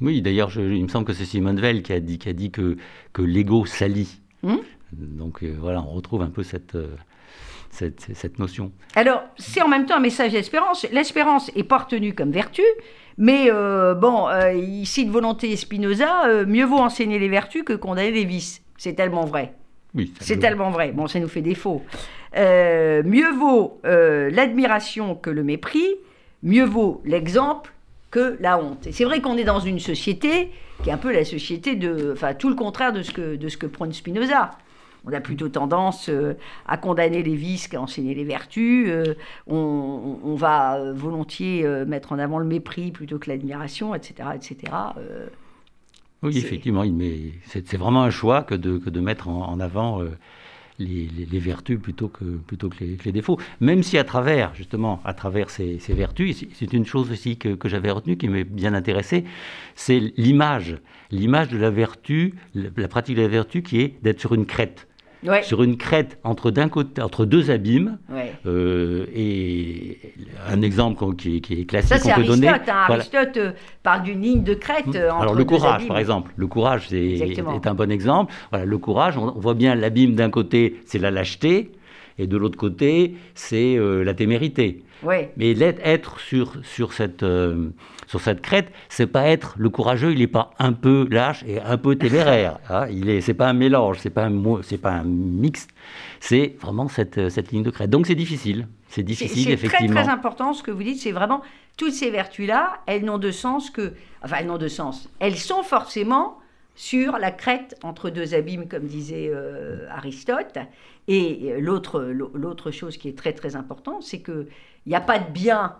Oui, 0.00 0.20
d'ailleurs, 0.20 0.50
il 0.56 0.82
me 0.82 0.88
semble 0.88 1.06
que 1.06 1.14
c'est 1.14 1.24
Simone 1.24 1.58
Veil 1.58 1.82
qui 1.82 1.92
a 1.92 2.00
dit, 2.00 2.18
qui 2.18 2.28
a 2.28 2.34
dit 2.34 2.50
que, 2.50 2.76
que 3.14 3.22
l'ego 3.22 3.64
salit. 3.64 4.20
Hmm? 4.42 4.58
Donc 4.92 5.42
euh, 5.42 5.56
voilà, 5.58 5.82
on 5.82 5.90
retrouve 5.90 6.22
un 6.22 6.30
peu 6.30 6.42
euh, 6.74 6.86
cette, 7.70 8.14
cette, 8.14 8.38
notion. 8.38 8.72
Alors, 8.94 9.22
c'est 9.36 9.62
en 9.62 9.68
même 9.68 9.86
temps 9.86 9.96
un 9.96 10.00
message 10.00 10.32
d'espérance. 10.32 10.86
L'espérance 10.92 11.50
est 11.56 11.64
pas 11.64 11.78
retenue 11.78 12.14
comme 12.14 12.30
vertu, 12.30 12.62
mais 13.18 13.48
euh, 13.50 13.94
bon, 13.94 14.28
ici 14.54 15.04
de 15.04 15.10
volonté 15.10 15.54
Spinoza, 15.56 16.44
mieux 16.46 16.64
vaut 16.64 16.78
enseigner 16.78 17.18
les 17.18 17.28
vertus 17.28 17.62
que 17.64 17.72
condamner 17.72 18.10
les 18.10 18.24
vices. 18.24 18.62
C'est 18.76 18.94
tellement 18.94 19.24
vrai. 19.24 19.54
Oui, 19.94 20.12
c'est 20.20 20.38
tellement 20.38 20.70
vrai. 20.70 20.92
Bon, 20.92 21.06
ça 21.06 21.18
nous 21.18 21.28
fait 21.28 21.40
défaut. 21.40 21.82
mieux 22.34 23.32
vaut 23.32 23.80
l'admiration 23.84 25.14
que 25.14 25.30
le 25.30 25.42
mépris, 25.42 25.96
mieux 26.42 26.64
vaut 26.64 27.00
l'exemple 27.04 27.72
que 28.10 28.36
la 28.40 28.58
honte. 28.58 28.86
Et 28.86 28.92
c'est 28.92 29.04
vrai 29.04 29.20
qu'on 29.20 29.36
est 29.36 29.44
dans 29.44 29.60
une 29.60 29.80
société 29.80 30.50
qui 30.82 30.90
est 30.90 30.92
un 30.92 30.98
peu 30.98 31.12
la 31.12 31.24
société 31.24 31.74
de, 31.74 32.12
enfin 32.12 32.34
tout 32.34 32.48
le 32.48 32.54
contraire 32.54 32.92
de 32.92 33.02
ce 33.02 33.12
que 33.12 33.36
de 33.36 33.48
ce 33.48 33.56
que 33.56 33.66
prône 33.66 33.92
Spinoza. 33.92 34.50
On 35.06 35.12
a 35.12 35.20
plutôt 35.20 35.48
tendance 35.48 36.08
euh, 36.08 36.34
à 36.66 36.76
condamner 36.76 37.22
les 37.22 37.36
vices 37.36 37.68
qu'à 37.68 37.80
enseigner 37.80 38.14
les 38.14 38.24
vertus. 38.24 38.86
Euh, 38.88 39.14
on, 39.46 40.34
va 40.34 40.76
euh, 40.76 40.92
volontiers 40.92 41.66
mettre 41.86 42.12
en 42.12 42.18
avant 42.18 42.38
le 42.38 42.44
mépris 42.44 42.90
plutôt 42.90 43.18
que 43.18 43.30
l'admiration, 43.30 43.94
etc., 43.94 44.30
etc. 44.34 44.72
oui, 46.22 46.36
effectivement, 46.36 46.84
c'est 47.44 47.76
vraiment 47.76 48.02
un 48.02 48.10
choix 48.10 48.42
que 48.42 48.54
de, 48.54 48.78
que 48.78 48.90
de 48.90 49.00
mettre 49.00 49.28
en 49.28 49.60
avant 49.60 50.02
les, 50.78 51.38
vertus 51.38 51.78
plutôt 51.80 52.08
que, 52.08 52.24
plutôt 52.24 52.68
que 52.68 52.84
les, 52.84 53.12
défauts. 53.12 53.38
Même 53.60 53.82
si 53.82 53.98
à 53.98 54.04
travers, 54.04 54.54
justement, 54.54 55.00
à 55.04 55.14
travers 55.14 55.50
ces, 55.50 55.78
vertus, 55.88 56.44
c'est 56.52 56.72
une 56.72 56.84
chose 56.84 57.10
aussi 57.10 57.36
que, 57.36 57.50
que 57.54 57.68
j'avais 57.68 57.90
retenue, 57.90 58.16
qui 58.16 58.28
m'est 58.28 58.44
bien 58.44 58.74
intéressée, 58.74 59.24
c'est 59.74 60.00
l'image. 60.16 60.78
L'image 61.10 61.48
de 61.48 61.58
la 61.58 61.70
vertu, 61.70 62.34
la 62.54 62.88
pratique 62.88 63.16
de 63.16 63.22
la 63.22 63.28
vertu 63.28 63.62
qui 63.62 63.80
est 63.80 63.94
d'être 64.02 64.20
sur 64.20 64.34
une 64.34 64.46
crête 64.46 64.88
sur 65.42 65.62
une 65.62 65.76
crête 65.76 66.18
entre, 66.24 66.50
d'un 66.50 66.68
côté, 66.68 67.02
entre 67.02 67.24
deux 67.24 67.50
abîmes. 67.50 67.98
Euh, 68.46 69.06
et 69.14 69.98
un 70.48 70.62
exemple 70.62 71.14
qui, 71.16 71.40
qui 71.40 71.60
est 71.60 71.64
classique, 71.64 71.98
Ça, 71.98 72.12
on 72.12 72.20
peut 72.20 72.26
donner. 72.26 72.48
Hein. 72.48 72.60
Aristote 72.68 73.36
euh, 73.36 73.52
parle 73.82 74.02
d'une 74.02 74.22
ligne 74.22 74.42
de 74.42 74.54
crête. 74.54 74.94
Euh, 74.94 75.10
Alors 75.10 75.34
le 75.34 75.44
courage, 75.44 75.86
par 75.86 75.98
exemple. 75.98 76.32
Le 76.36 76.46
courage 76.46 76.92
est, 76.92 77.38
est, 77.38 77.66
un 77.66 77.74
bon 77.74 77.90
exemple. 77.90 78.32
Voilà, 78.50 78.64
le 78.64 78.78
courage, 78.78 79.18
on, 79.18 79.32
voit 79.32 79.54
bien 79.54 79.74
l'abîme 79.74 80.14
d'un 80.14 80.30
côté, 80.30 80.80
c'est 80.86 80.98
la 80.98 81.10
lâcheté, 81.10 81.72
et 82.18 82.26
de 82.26 82.36
l'autre 82.36 82.56
côté, 82.56 83.14
c'est 83.34 83.76
la 83.78 84.14
témérité. 84.14 84.82
Mais 85.36 85.52
être 85.60 86.18
sur, 86.20 86.54
sur 86.64 86.92
cette 86.92 87.24
sur 88.06 88.20
cette 88.20 88.40
crête, 88.40 88.72
c'est 88.88 89.06
pas 89.06 89.26
être 89.26 89.54
le 89.58 89.68
courageux, 89.68 90.12
il 90.12 90.20
n'est 90.20 90.26
pas 90.26 90.50
un 90.58 90.72
peu 90.72 91.06
lâche 91.10 91.44
et 91.46 91.60
un 91.60 91.76
peu 91.76 91.96
téméraire. 91.96 92.58
Hein. 92.68 92.86
il 92.90 93.08
est, 93.08 93.20
c'est 93.20 93.34
pas 93.34 93.48
un 93.48 93.52
mélange, 93.52 93.98
c'est 94.00 94.10
pas 94.10 94.24
un, 94.24 94.42
c'est 94.62 94.78
pas 94.78 94.90
un 94.90 95.04
mixte, 95.04 95.70
c'est 96.20 96.56
vraiment 96.60 96.88
cette, 96.88 97.28
cette 97.28 97.52
ligne 97.52 97.62
de 97.62 97.70
crête. 97.70 97.90
Donc 97.90 98.06
c'est 98.06 98.16
difficile, 98.16 98.66
c'est 98.88 99.02
difficile 99.02 99.50
effectivement. 99.50 99.88
C'est 99.88 99.94
très 99.94 100.04
très 100.04 100.12
important 100.12 100.52
ce 100.52 100.62
que 100.62 100.72
vous 100.72 100.82
dites, 100.82 100.98
c'est 100.98 101.12
vraiment 101.12 101.42
toutes 101.76 101.92
ces 101.92 102.10
vertus-là, 102.10 102.80
elles 102.86 103.04
n'ont 103.04 103.18
de 103.18 103.30
sens 103.30 103.70
que, 103.70 103.94
enfin 104.22 104.36
elles 104.40 104.46
n'ont 104.46 104.58
de 104.58 104.68
sens, 104.68 105.08
elles 105.20 105.36
sont 105.36 105.62
forcément 105.62 106.38
sur 106.76 107.18
la 107.18 107.32
crête 107.32 107.76
entre 107.82 108.10
deux 108.10 108.34
abîmes, 108.34 108.68
comme 108.68 108.86
disait 108.86 109.30
euh, 109.32 109.88
Aristote. 109.90 110.58
Et 111.08 111.54
l'autre, 111.58 112.00
l'autre 112.02 112.70
chose 112.70 112.96
qui 112.96 113.08
est 113.08 113.18
très 113.18 113.32
très 113.32 113.56
importante, 113.56 114.02
c'est 114.02 114.20
qu'il 114.20 114.46
n'y 114.86 114.94
a 114.94 115.00
pas 115.00 115.18
de 115.18 115.30
bien 115.30 115.76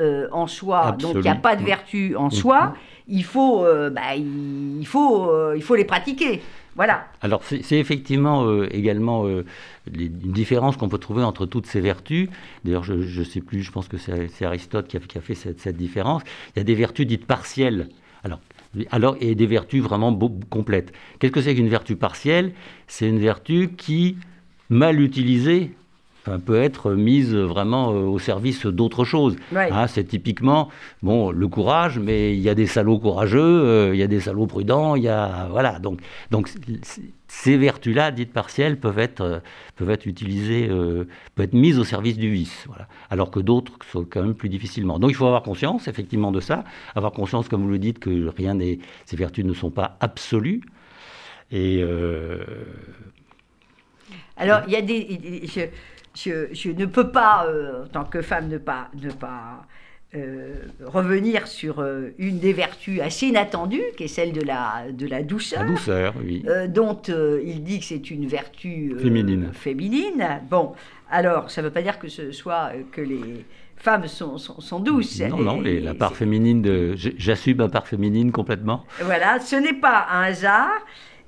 euh, 0.00 0.26
en 0.32 0.46
soi, 0.46 0.96
donc 0.98 1.16
il 1.16 1.20
n'y 1.20 1.28
a 1.28 1.34
pas 1.34 1.54
de 1.54 1.62
vertu 1.62 2.16
en 2.16 2.30
soi, 2.30 2.74
il 3.08 3.22
faut, 3.22 3.64
euh, 3.64 3.90
bah, 3.90 4.16
il, 4.16 4.86
faut, 4.86 5.30
euh, 5.30 5.52
il 5.54 5.62
faut 5.62 5.76
les 5.76 5.84
pratiquer. 5.84 6.40
Voilà. 6.74 7.04
Alors 7.20 7.42
c'est 7.44 7.78
effectivement 7.78 8.62
également 8.64 9.28
une 9.28 10.32
différence 10.32 10.78
qu'on 10.78 10.88
peut 10.88 10.98
trouver 10.98 11.22
entre 11.22 11.44
toutes 11.44 11.66
ces 11.66 11.80
vertus. 11.80 12.30
D'ailleurs, 12.64 12.82
je 12.84 12.94
ne 12.94 13.24
sais 13.24 13.42
plus, 13.42 13.62
je 13.62 13.70
pense 13.70 13.86
que 13.86 13.98
c'est 13.98 14.44
Aristote 14.46 14.88
qui 14.88 14.96
a, 14.96 15.00
qui 15.00 15.18
a 15.18 15.20
fait 15.20 15.34
cette, 15.34 15.60
cette, 15.60 15.76
différence. 15.76 16.22
Il 16.56 16.60
y 16.60 16.62
a 16.62 16.64
des 16.64 16.74
vertus 16.74 17.06
dites 17.06 17.26
partielles. 17.26 17.88
Alors, 18.24 18.40
alors, 18.90 19.16
et 19.20 19.34
des 19.34 19.46
vertus 19.46 19.82
vraiment 19.82 20.16
complètes. 20.48 20.92
Qu'est-ce 21.18 21.32
que 21.32 21.42
c'est 21.42 21.54
qu'une 21.54 21.68
vertu 21.68 21.96
partielle? 21.96 22.52
C'est 22.86 23.08
une 23.08 23.18
vertu 23.18 23.70
qui, 23.76 24.16
mal 24.70 25.00
utilisée, 25.00 25.72
peut 26.24 26.62
être 26.62 26.92
mise 26.92 27.34
vraiment 27.34 27.90
euh, 27.90 28.04
au 28.04 28.18
service 28.18 28.66
d'autre 28.66 29.04
chose. 29.04 29.36
Hein, 29.54 29.86
c'est 29.86 30.04
typiquement 30.04 30.68
bon 31.02 31.30
le 31.30 31.48
courage, 31.48 31.98
mais 31.98 32.34
il 32.34 32.40
y 32.40 32.48
a 32.48 32.54
des 32.54 32.66
salauds 32.66 32.98
courageux, 32.98 33.40
euh, 33.40 33.90
il 33.94 33.98
y 33.98 34.02
a 34.02 34.06
des 34.06 34.20
salauds 34.20 34.46
prudents, 34.46 34.94
il 34.94 35.02
y 35.02 35.08
a 35.08 35.48
voilà 35.50 35.78
donc 35.78 36.00
donc 36.30 36.50
ces 37.28 37.56
vertus-là 37.56 38.10
dites 38.10 38.32
partielles 38.32 38.78
peuvent 38.78 38.98
être 38.98 39.20
euh, 39.22 39.38
peuvent 39.76 39.90
être 39.90 40.06
utilisées, 40.06 40.68
peuvent 40.68 41.44
être 41.44 41.54
mises 41.54 41.78
au 41.78 41.84
service 41.84 42.16
du 42.16 42.30
vice, 42.30 42.64
voilà. 42.68 42.86
Alors 43.10 43.30
que 43.30 43.40
d'autres 43.40 43.72
sont 43.90 44.04
quand 44.08 44.22
même 44.22 44.34
plus 44.34 44.48
difficilement. 44.48 44.98
Donc 44.98 45.10
il 45.10 45.16
faut 45.16 45.26
avoir 45.26 45.42
conscience 45.42 45.88
effectivement 45.88 46.30
de 46.30 46.40
ça, 46.40 46.64
avoir 46.94 47.12
conscience 47.12 47.48
comme 47.48 47.62
vous 47.62 47.70
le 47.70 47.78
dites 47.78 47.98
que 47.98 48.28
rien 48.36 48.54
n'est 48.54 48.78
ces 49.06 49.16
vertus 49.16 49.44
ne 49.44 49.54
sont 49.54 49.70
pas 49.70 49.96
absolues 50.00 50.62
et 51.50 51.82
alors, 54.36 54.62
il 54.66 54.72
y 54.72 54.76
a 54.76 54.82
des 54.82 55.42
je, 55.46 55.60
ne 56.26 56.86
peux 56.86 57.10
pas, 57.10 57.46
euh, 57.46 57.84
en 57.84 57.88
tant 57.88 58.04
que 58.04 58.22
femme, 58.22 58.48
ne 58.48 58.58
pas, 58.58 58.88
ne 59.00 59.10
pas 59.10 59.66
euh, 60.14 60.54
revenir 60.84 61.46
sur 61.46 61.80
euh, 61.80 62.10
une 62.18 62.38
des 62.38 62.52
vertus 62.52 63.00
assez 63.00 63.26
inattendues, 63.26 63.82
qui 63.96 64.04
est 64.04 64.08
celle 64.08 64.32
de 64.32 64.42
la, 64.42 64.84
de 64.90 65.06
la 65.06 65.22
douceur. 65.22 65.62
La 65.62 65.68
douceur, 65.68 66.14
oui. 66.22 66.44
dont 66.68 67.00
il 67.02 67.62
dit 67.64 67.80
que 67.80 67.84
c'est 67.86 68.10
une 68.10 68.26
vertu 68.26 68.94
féminine. 68.98 69.50
féminine. 69.52 70.40
Bon, 70.50 70.72
alors, 71.10 71.50
ça 71.50 71.62
ne 71.62 71.66
veut 71.66 71.72
pas 71.72 71.82
dire 71.82 71.98
que 71.98 72.08
ce 72.08 72.32
soit 72.32 72.72
que 72.90 73.00
les 73.00 73.44
femmes 73.76 74.06
sont, 74.06 74.38
sont, 74.38 74.80
douces. 74.80 75.20
Non, 75.22 75.38
non, 75.38 75.60
la 75.60 75.94
part 75.94 76.14
féminine, 76.14 76.62
de, 76.62 76.94
j'assume 76.96 77.58
ma 77.58 77.68
part 77.68 77.88
féminine 77.88 78.30
complètement. 78.30 78.84
Voilà, 79.00 79.40
ce 79.40 79.56
n'est 79.56 79.72
pas 79.72 80.06
un 80.10 80.22
hasard. 80.22 80.70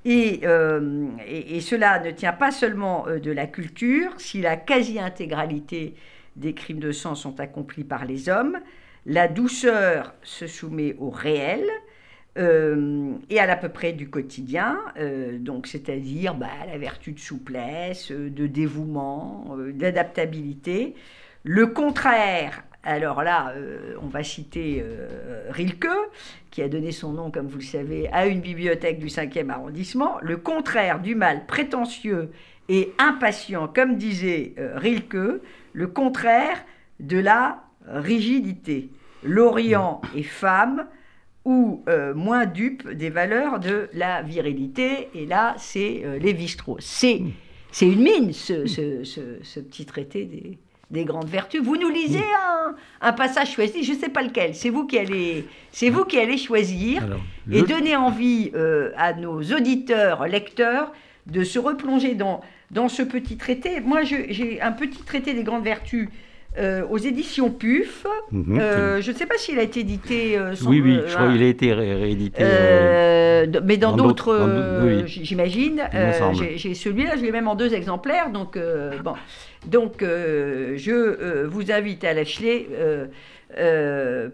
Euh, 0.06 1.08
et, 1.26 1.60
cela 1.60 1.98
ne 1.98 2.10
tient 2.10 2.32
pas 2.32 2.50
seulement 2.50 3.06
euh, 3.08 3.18
de 3.18 3.30
la 3.30 3.46
culture, 3.46 4.12
si 4.18 4.42
la 4.42 4.56
quasi-intégralité 4.56 5.94
des 6.36 6.52
crimes 6.52 6.80
de 6.80 6.92
sang 6.92 7.14
sont 7.14 7.40
accomplis 7.40 7.84
par 7.84 8.04
les 8.04 8.28
hommes, 8.28 8.58
la 9.06 9.28
douceur 9.28 10.14
se 10.22 10.46
soumet 10.46 10.94
au 10.98 11.10
réel 11.10 11.64
euh, 12.36 13.12
et 13.30 13.38
à 13.38 13.46
l'à 13.46 13.56
peu 13.56 13.68
près 13.68 13.92
du 13.92 14.10
quotidien, 14.10 14.78
donc 15.38 15.66
c'est-à-dire 15.66 16.34
bah, 16.34 16.48
la 16.66 16.78
vertu 16.78 17.12
de 17.12 17.20
souplesse, 17.20 18.10
de 18.10 18.46
dévouement, 18.46 19.56
d'adaptabilité. 19.72 20.94
Le 21.44 21.66
contraire 21.68 22.64
Alors 22.84 23.22
là, 23.22 23.54
on 24.02 24.08
va 24.08 24.22
citer 24.22 24.84
Rilke, 25.48 25.88
qui 26.50 26.62
a 26.62 26.68
donné 26.68 26.92
son 26.92 27.12
nom, 27.12 27.30
comme 27.30 27.46
vous 27.46 27.58
le 27.58 27.64
savez, 27.64 28.08
à 28.12 28.26
une 28.26 28.40
bibliothèque 28.40 28.98
du 28.98 29.06
5e 29.06 29.48
arrondissement. 29.48 30.18
Le 30.20 30.36
contraire 30.36 31.00
du 31.00 31.14
mal 31.14 31.46
prétentieux 31.46 32.30
et 32.68 32.92
impatient, 32.98 33.68
comme 33.68 33.96
disait 33.96 34.54
Rilke, 34.58 35.40
le 35.72 35.86
contraire 35.86 36.62
de 37.00 37.18
la 37.18 37.64
rigidité. 37.86 38.90
L'Orient 39.22 40.02
est 40.14 40.22
femme 40.22 40.86
ou 41.44 41.82
euh, 41.88 42.14
moins 42.14 42.46
dupe 42.46 42.88
des 42.90 43.10
valeurs 43.10 43.60
de 43.60 43.88
la 43.92 44.22
virilité. 44.22 45.08
Et 45.14 45.26
là, 45.26 45.54
c'est 45.58 46.02
euh, 46.04 46.18
Lévi-Strauss. 46.18 46.84
C'est, 46.84 47.22
c'est 47.70 47.86
une 47.86 48.02
mine, 48.02 48.32
ce, 48.32 48.66
ce, 48.66 49.60
petit 49.60 49.84
traité 49.84 50.24
des, 50.24 50.58
des, 50.90 51.04
grandes 51.04 51.28
vertus. 51.28 51.62
Vous 51.62 51.76
nous 51.76 51.88
lisez 51.88 52.24
un, 52.46 52.74
un 53.00 53.12
passage 53.12 53.52
choisi, 53.52 53.84
je 53.84 53.92
ne 53.92 53.98
sais 53.98 54.08
pas 54.08 54.22
lequel. 54.22 54.54
C'est 54.54 54.70
vous 54.70 54.86
qui 54.86 54.98
allez, 54.98 55.46
c'est 55.72 55.90
vous 55.90 56.04
qui 56.04 56.18
allez 56.18 56.38
choisir 56.38 57.02
et 57.50 57.62
donner 57.62 57.96
envie 57.96 58.50
euh, 58.54 58.90
à 58.96 59.12
nos 59.12 59.42
auditeurs, 59.42 60.26
lecteurs, 60.26 60.92
de 61.26 61.42
se 61.42 61.58
replonger 61.58 62.14
dans, 62.14 62.40
dans 62.70 62.88
ce 62.88 63.02
petit 63.02 63.36
traité. 63.36 63.80
Moi, 63.80 64.02
j'ai 64.02 64.60
un 64.60 64.72
petit 64.72 65.02
traité 65.02 65.34
des 65.34 65.42
grandes 65.42 65.64
vertus 65.64 66.08
euh, 66.56 66.86
aux 66.88 66.98
éditions 66.98 67.50
PUF. 67.50 68.06
Mhm. 68.30 68.58
Euh, 68.60 69.00
je 69.00 69.10
ne 69.10 69.16
sais 69.16 69.26
pas 69.26 69.36
s'il 69.38 69.58
a 69.58 69.62
été 69.62 69.80
édité. 69.80 70.38
Euh, 70.38 70.54
oui, 70.66 70.80
oui, 70.80 71.00
je 71.04 71.12
crois 71.12 71.32
qu'il 71.32 71.42
a 71.42 71.48
été 71.48 71.72
réédité. 71.72 72.44
mais 73.64 73.76
dans 73.76 73.96
d'autres, 73.96 75.04
j'imagine. 75.06 75.82
J'ai 76.54 76.74
celui-là, 76.74 77.16
je 77.16 77.22
l'ai 77.22 77.32
même 77.32 77.48
en 77.48 77.56
deux 77.56 77.74
exemplaires. 77.74 78.30
Donc, 78.30 78.56
bon. 79.02 79.14
donc 79.66 79.96
je 80.00 81.44
vous 81.46 81.72
invite 81.72 82.04
à 82.04 82.14
l'acheter 82.14 82.68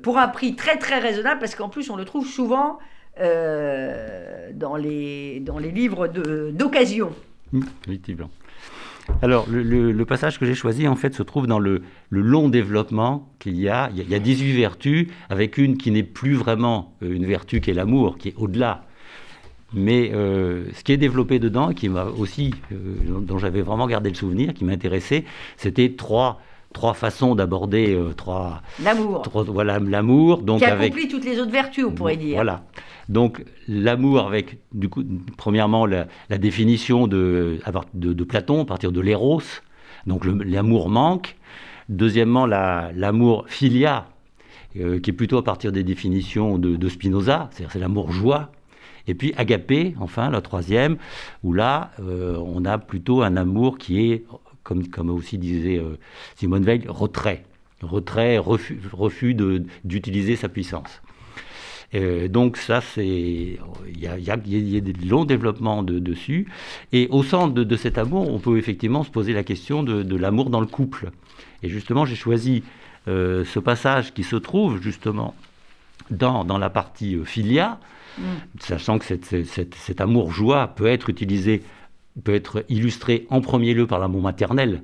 pour 0.03 0.19
un 0.19 0.29
prix 0.29 0.57
très 0.57 0.77
très 0.77 0.99
raisonnable 0.99 1.41
parce 1.41 1.55
qu'en 1.55 1.71
plus 1.71 1.89
on 1.89 1.97
le 1.97 2.05
trouve 2.05 2.27
souvent 2.27 2.79
dans, 3.19 4.77
les, 4.77 5.41
dans 5.41 5.59
les 5.59 5.71
livres 5.71 6.07
d'occasion. 6.53 7.13
Mmh, 7.53 7.63
effectivement. 7.87 8.31
Alors, 9.23 9.47
le, 9.51 10.05
passage 10.05 10.39
que 10.39 10.47
j'ai 10.47 10.55
choisi, 10.55 10.89
en 10.89 10.97
fait, 10.97 11.15
se 11.15 11.23
trouve 11.23 11.47
dans 11.47 11.59
le, 11.59 11.83
long 12.11 12.49
développement 12.49 13.29
qu'il 13.39 13.59
y 13.59 13.69
a. 13.69 13.91
Il 13.95 14.09
y 14.09 14.15
a, 14.15 14.19
18 14.19 14.53
vertus, 14.53 15.09
avec 15.29 15.59
une 15.59 15.77
qui 15.77 15.91
n'est 15.91 16.03
plus 16.03 16.35
vraiment 16.35 16.95
euh, 17.03 17.15
une 17.15 17.27
vertu, 17.27 17.61
qui 17.61 17.71
est 17.71 17.75
l'amour, 17.75 18.19
qui 18.19 18.29
est 18.29 18.35
au-delà. 18.37 18.85
Mais 19.73 20.11
euh, 20.13 20.65
ce 20.75 20.83
qui 20.83 20.93
est 20.93 20.97
développé 20.97 21.39
dedans, 21.39 21.73
qui 21.73 21.89
m'a 21.89 22.05
aussi, 22.05 22.53
euh, 22.73 22.97
dont 23.21 23.39
j'avais 23.39 23.63
vraiment 23.63 23.87
gardé 23.87 24.11
le 24.11 24.17
souvenir, 24.17 24.53
qui 24.53 24.65
m'intéressait, 24.65 25.25
c'était 25.57 25.95
trois, 25.97 26.41
trois 26.73 26.95
façons 26.95 27.35
d'aborder 27.35 27.99
trois. 28.17 28.63
L'amour. 28.83 29.23
Voilà, 29.49 29.79
l'amour. 29.79 30.39
Donc 30.43 30.61
qui 30.61 30.65
accomplit 30.65 31.09
toutes 31.09 31.25
les 31.25 31.39
autres 31.41 31.51
vertus, 31.51 31.85
on 31.85 31.93
pourrait 31.93 32.17
dire. 32.17 32.37
Voilà. 32.37 32.63
Donc 33.11 33.45
l'amour 33.67 34.27
avec, 34.27 34.59
du 34.73 34.89
coup, 34.89 35.03
premièrement, 35.37 35.85
la, 35.85 36.07
définition 36.39 37.09
de, 37.09 37.61
de, 37.95 38.25
Platon 38.25 38.63
à 38.63 38.65
partir 38.65 38.93
de 38.93 39.01
l'éros, 39.01 39.43
donc 40.07 40.25
l'amour 40.25 40.89
manque. 40.89 41.37
Deuxièmement, 41.89 42.47
l'amour 42.47 43.47
filia, 43.49 44.07
euh, 44.77 45.01
qui 45.01 45.11
est 45.11 45.13
plutôt 45.13 45.39
à 45.39 45.43
partir 45.43 45.73
des 45.73 45.83
définitions 45.83 46.57
de, 46.57 46.89
Spinoza, 46.89 47.51
c'est-à-dire 47.51 47.73
c'est 47.73 47.81
l'amour 47.81 48.13
joie. 48.13 48.53
Et 49.09 49.15
puis 49.15 49.35
agapé, 49.37 49.97
enfin, 49.99 50.31
la 50.31 50.41
troisième, 50.41 50.97
où 51.43 51.53
là, 51.53 51.91
euh, 51.99 52.37
on 52.37 52.65
a 52.65 52.79
plutôt 52.79 53.23
un 53.23 53.37
amour 53.37 53.77
qui 53.77 54.13
est, 54.13 54.25
comme, 54.63 54.89
comme 54.89 55.11
aussi 55.11 55.39
disait 55.39 55.79
euh, 55.79 55.99
Simone 56.37 56.65
Veil, 56.65 56.85
retrait. 56.89 57.45
Retrait, 57.83 58.39
refus, 58.39 58.79
refus 58.93 59.35
d'utiliser 59.85 60.37
sa 60.37 60.49
puissance. 60.49 61.01
Euh, 61.95 62.29
donc 62.29 62.57
ça, 62.57 62.81
c'est 62.81 63.59
il 63.89 63.99
y 63.99 64.07
a, 64.07 64.17
y, 64.19 64.31
a, 64.31 64.37
des 64.37 64.93
longs 65.07 65.25
développements 65.25 65.83
dessus. 65.83 66.47
Et 66.93 67.09
au 67.11 67.23
centre 67.23 67.55
de, 67.55 67.77
cet 67.77 67.99
amour, 67.99 68.33
on 68.33 68.39
peut 68.39 68.59
effectivement 68.59 69.03
se 69.03 69.11
poser 69.11 69.33
la 69.33 69.43
question 69.43 69.83
de, 69.83 70.17
l'amour 70.17 70.51
dans 70.51 70.61
le 70.61 70.67
couple. 70.67 71.11
Et 71.63 71.69
justement, 71.69 72.05
j'ai 72.05 72.17
choisi 72.17 72.63
euh, 73.09 73.45
ce 73.45 73.59
passage 73.59 74.15
qui 74.15 74.23
se 74.23 74.37
trouve 74.37 74.81
justement 74.81 75.35
dans, 76.11 76.45
dans 76.45 76.59
la 76.59 76.71
partie 76.71 77.17
euh, 77.17 77.25
filia, 77.25 77.81
mm. 78.19 78.23
sachant 78.61 78.99
que 78.99 79.05
cet 79.05 80.01
amour 80.01 80.33
joie 80.33 80.69
peut 80.69 80.87
être 80.87 81.11
utilisé, 81.11 81.63
peut 82.23 82.35
être 82.35 82.65
illustré 82.69 83.27
en 83.31 83.41
premier 83.41 83.75
lieu 83.75 83.87
par 83.87 83.99
l'amour 83.99 84.23
maternel 84.23 84.83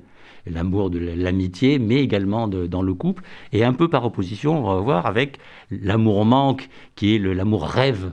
l'amour 0.51 0.89
de 0.89 0.99
l'amitié, 0.99 1.79
mais 1.79 2.01
également 2.01 2.47
dans 2.47 2.81
le 2.81 2.93
couple. 2.93 3.23
Et 3.53 3.63
un 3.63 3.73
peu 3.73 3.87
par 3.87 4.05
opposition, 4.05 4.65
on 4.65 4.75
va 4.75 4.81
voir 4.81 5.05
avec 5.05 5.39
l'amour 5.71 6.25
manque, 6.25 6.69
qui 6.95 7.15
est 7.15 7.19
l'amour 7.19 7.65
rêve, 7.67 8.11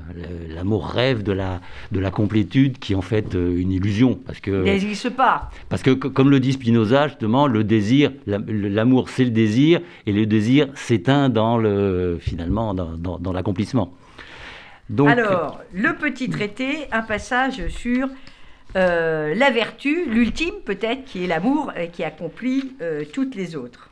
l'amour 0.54 0.86
rêve 0.86 1.22
de 1.22 1.32
la, 1.32 1.60
de 1.92 2.00
la 2.00 2.10
complétude, 2.10 2.78
qui 2.78 2.92
est 2.92 2.96
en 2.96 3.02
fait 3.02 3.34
euh, 3.34 3.56
une 3.56 3.72
illusion. 3.72 4.18
Parce 4.26 4.40
que, 4.40 4.50
Il 4.50 4.64
n'existe 4.64 5.10
pas. 5.10 5.50
Parce 5.68 5.82
que, 5.82 5.90
comme 5.90 6.30
le 6.30 6.40
dit 6.40 6.52
Spinoza, 6.52 7.08
justement, 7.08 7.46
le 7.46 7.64
désir, 7.64 8.12
l'amour, 8.26 9.08
c'est 9.08 9.24
le 9.24 9.30
désir, 9.30 9.80
et 10.06 10.12
le 10.12 10.26
désir 10.26 10.68
s'éteint 10.74 11.28
dans 11.28 11.58
le, 11.58 12.18
finalement, 12.20 12.74
dans, 12.74 13.18
dans 13.18 13.32
l'accomplissement. 13.32 13.92
Donc, 14.90 15.08
Alors, 15.08 15.60
le 15.72 15.94
petit 15.96 16.28
traité, 16.28 16.86
un 16.92 17.00
passage 17.02 17.68
sur 17.68 18.08
euh, 18.76 19.34
la 19.34 19.50
vertu, 19.50 20.06
l'ultime 20.08 20.54
peut-être, 20.64 21.04
qui 21.04 21.24
est 21.24 21.26
l'amour, 21.26 21.72
et 21.76 21.88
qui 21.88 22.02
accomplit 22.02 22.74
euh, 22.80 23.04
toutes 23.12 23.34
les 23.34 23.56
autres. 23.56 23.90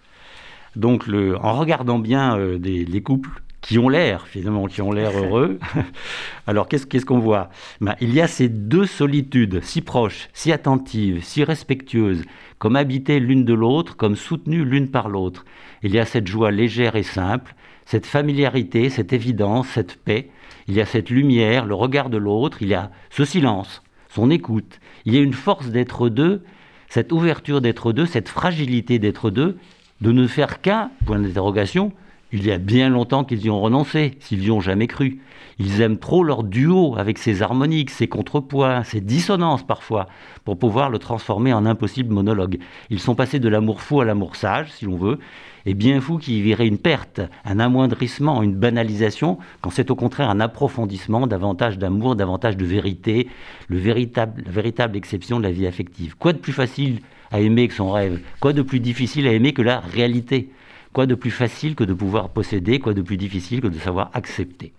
Donc, 0.74 1.04
en 1.08 1.52
regardant 1.52 1.98
bien 1.98 2.36
euh, 2.38 2.58
les 2.58 3.02
couples 3.02 3.42
qui 3.60 3.78
ont 3.78 3.88
l'air, 3.88 4.26
finalement, 4.26 4.66
qui 4.66 4.82
ont 4.82 4.90
l'air 4.90 5.12
heureux, 5.16 5.60
alors 6.46 6.66
qu'est-ce 6.66 7.06
qu'on 7.06 7.20
voit? 7.20 7.50
Ben, 7.80 7.94
Il 8.00 8.12
y 8.12 8.20
a 8.20 8.26
ces 8.26 8.48
deux 8.48 8.86
solitudes, 8.86 9.62
si 9.62 9.82
proches, 9.82 10.28
si 10.32 10.50
attentives, 10.50 11.22
si 11.22 11.44
respectueuses, 11.44 12.24
comme 12.58 12.74
habitées 12.74 13.20
l'une 13.20 13.44
de 13.44 13.54
l'autre, 13.54 13.96
comme 13.96 14.16
soutenues 14.16 14.64
l'une 14.64 14.90
par 14.90 15.08
l'autre. 15.08 15.44
Il 15.82 15.94
y 15.94 16.00
a 16.00 16.04
cette 16.04 16.26
joie 16.26 16.50
légère 16.50 16.96
et 16.96 17.04
simple, 17.04 17.54
cette 17.84 18.06
familiarité, 18.06 18.88
cette 18.88 19.12
évidence, 19.12 19.68
cette 19.68 19.96
paix. 19.96 20.30
Il 20.66 20.74
y 20.74 20.80
a 20.80 20.86
cette 20.86 21.10
lumière, 21.10 21.66
le 21.66 21.74
regard 21.74 22.10
de 22.10 22.18
l'autre, 22.18 22.58
il 22.62 22.68
y 22.68 22.74
a 22.74 22.90
ce 23.10 23.24
silence 23.24 23.82
son 24.14 24.30
écoute. 24.30 24.80
Il 25.04 25.14
y 25.14 25.18
a 25.18 25.20
une 25.20 25.32
force 25.32 25.68
d'être 25.68 26.08
deux, 26.08 26.42
cette 26.88 27.12
ouverture 27.12 27.60
d'être 27.60 27.92
deux, 27.92 28.06
cette 28.06 28.28
fragilité 28.28 28.98
d'être 28.98 29.30
deux, 29.30 29.56
de 30.00 30.12
ne 30.12 30.26
faire 30.26 30.60
qu'un, 30.60 30.90
point 31.06 31.18
d'interrogation, 31.18 31.92
il 32.32 32.46
y 32.46 32.50
a 32.50 32.58
bien 32.58 32.88
longtemps 32.88 33.24
qu'ils 33.24 33.44
y 33.44 33.50
ont 33.50 33.60
renoncé, 33.60 34.16
s'ils 34.20 34.44
y 34.44 34.50
ont 34.50 34.60
jamais 34.60 34.86
cru. 34.86 35.20
Ils 35.58 35.80
aiment 35.82 35.98
trop 35.98 36.24
leur 36.24 36.44
duo 36.44 36.94
avec 36.96 37.18
ses 37.18 37.42
harmoniques, 37.42 37.90
ses 37.90 38.08
contrepoids, 38.08 38.84
ses 38.84 39.00
dissonances 39.00 39.66
parfois, 39.66 40.06
pour 40.44 40.58
pouvoir 40.58 40.88
le 40.88 40.98
transformer 40.98 41.52
en 41.52 41.66
impossible 41.66 42.12
monologue. 42.12 42.58
Ils 42.90 43.00
sont 43.00 43.14
passés 43.14 43.38
de 43.38 43.48
l'amour 43.48 43.82
fou 43.82 44.00
à 44.00 44.04
l'amour 44.04 44.36
sage, 44.36 44.72
si 44.72 44.86
l'on 44.86 44.96
veut, 44.96 45.18
et 45.66 45.74
bien 45.74 46.00
fou 46.00 46.18
qui 46.18 46.42
verrait 46.42 46.66
une 46.66 46.78
perte, 46.78 47.20
un 47.44 47.58
amoindrissement, 47.58 48.42
une 48.42 48.54
banalisation, 48.54 49.38
quand 49.60 49.70
c'est 49.70 49.90
au 49.90 49.94
contraire 49.94 50.30
un 50.30 50.40
approfondissement, 50.40 51.26
davantage 51.26 51.78
d'amour, 51.78 52.16
davantage 52.16 52.56
de 52.56 52.64
vérité, 52.64 53.28
le 53.68 53.78
véritable, 53.78 54.42
la 54.44 54.50
véritable 54.50 54.96
exception 54.96 55.38
de 55.38 55.44
la 55.44 55.52
vie 55.52 55.66
affective. 55.66 56.16
Quoi 56.16 56.32
de 56.32 56.38
plus 56.38 56.52
facile 56.52 57.00
à 57.30 57.40
aimer 57.40 57.68
que 57.68 57.74
son 57.74 57.90
rêve? 57.90 58.20
Quoi 58.40 58.52
de 58.52 58.62
plus 58.62 58.80
difficile 58.80 59.26
à 59.26 59.32
aimer 59.32 59.52
que 59.52 59.62
la 59.62 59.80
réalité? 59.80 60.50
Quoi 60.92 61.06
de 61.06 61.14
plus 61.14 61.30
facile 61.30 61.74
que 61.74 61.84
de 61.84 61.94
pouvoir 61.94 62.28
posséder? 62.28 62.78
Quoi 62.78 62.92
de 62.92 63.02
plus 63.02 63.16
difficile 63.16 63.60
que 63.60 63.68
de 63.68 63.78
savoir 63.78 64.10
accepter? 64.12 64.72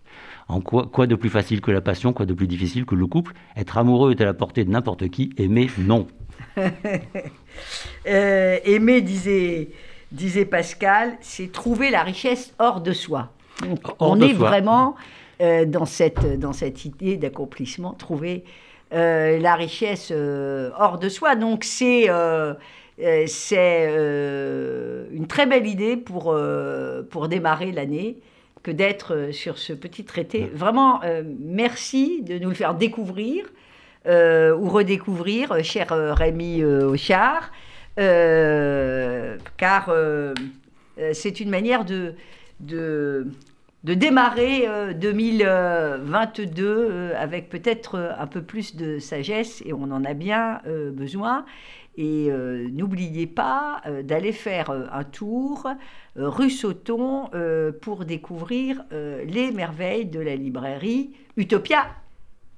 En 0.48 0.62
quoi, 0.62 0.86
quoi 0.86 1.08
de 1.08 1.16
plus 1.16 1.30
facile 1.30 1.62
que 1.62 1.72
la 1.72 1.82
passion? 1.82 2.14
Quoi 2.14 2.26
de 2.26 2.34
plus 2.34 2.48
difficile 2.48 2.86
que 2.86 2.96
le 2.96 3.08
couple? 3.08 3.34
Être 3.56 3.78
amoureux 3.78 4.12
est 4.12 4.22
à 4.22 4.26
la 4.26 4.34
portée 4.34 4.64
de 4.64 4.70
n'importe 4.70 5.08
qui, 5.10 5.32
aimer, 5.38 5.70
non. 5.78 6.08
euh, 8.08 8.58
aimer, 8.66 9.02
disait 9.02 9.70
disait 10.14 10.46
Pascal, 10.46 11.18
c'est 11.22 11.52
trouver 11.52 11.90
la 11.90 12.04
richesse 12.04 12.54
hors 12.60 12.82
de 12.82 12.94
soi. 12.94 13.30
on 14.00 14.22
est 14.22 14.34
vraiment 14.34 14.96
euh, 15.42 15.66
dans, 15.66 15.86
cette, 15.86 16.40
dans 16.40 16.54
cette 16.54 16.86
idée 16.86 17.18
d'accomplissement, 17.18 17.94
trouver 17.94 18.44
euh, 18.94 19.40
la 19.40 19.56
richesse 19.56 20.10
euh, 20.12 20.70
hors 20.78 21.00
de 21.00 21.10
soi. 21.10 21.36
Donc 21.36 21.64
c'est 21.64 22.10
c'est 23.26 23.86
une 25.12 25.26
très 25.28 25.48
belle 25.48 25.66
idée 25.66 25.98
pour, 25.98 26.38
pour 27.10 27.28
démarrer 27.28 27.72
l'année 27.72 28.18
que 28.62 28.70
d'être 28.70 29.30
sur 29.32 29.58
ce 29.58 29.74
petit 29.74 30.06
traité. 30.06 30.52
Vraiment, 30.54 31.02
merci 31.40 32.22
de 32.22 32.38
nous 32.38 32.50
le 32.50 32.56
faire 32.56 32.76
découvrir 32.76 33.46
ou 34.06 34.70
redécouvrir, 34.70 35.64
cher 35.64 35.88
Rémi 35.90 36.64
Auchard. 36.64 37.52
Euh, 38.00 39.38
car 39.58 39.90
euh, 39.90 40.34
euh, 40.98 41.12
c'est 41.14 41.40
une 41.40 41.52
manière 41.52 41.86
de, 41.86 42.16
de, 42.60 43.28
démarrer 43.84 44.68
2022 44.96 47.12
avec 47.16 47.50
peut-être 47.50 48.16
un 48.18 48.26
peu 48.28 48.42
plus 48.42 48.76
de 48.76 48.98
sagesse, 49.00 49.62
et 49.66 49.74
on 49.74 49.84
en 49.84 50.04
a 50.06 50.14
bien 50.14 50.62
besoin. 50.94 51.46
Et 51.98 52.30
n'oubliez 52.72 53.28
pas 53.28 53.82
d'aller 54.04 54.32
faire 54.32 54.72
un 54.72 55.04
tour 55.04 55.70
rue 56.16 56.50
Sauton 56.50 57.30
pour 57.82 58.06
découvrir 58.06 58.86
les 58.92 59.52
merveilles 59.52 60.06
de 60.06 60.22
la 60.22 60.38
librairie 60.38 61.12
Utopia 61.36 61.88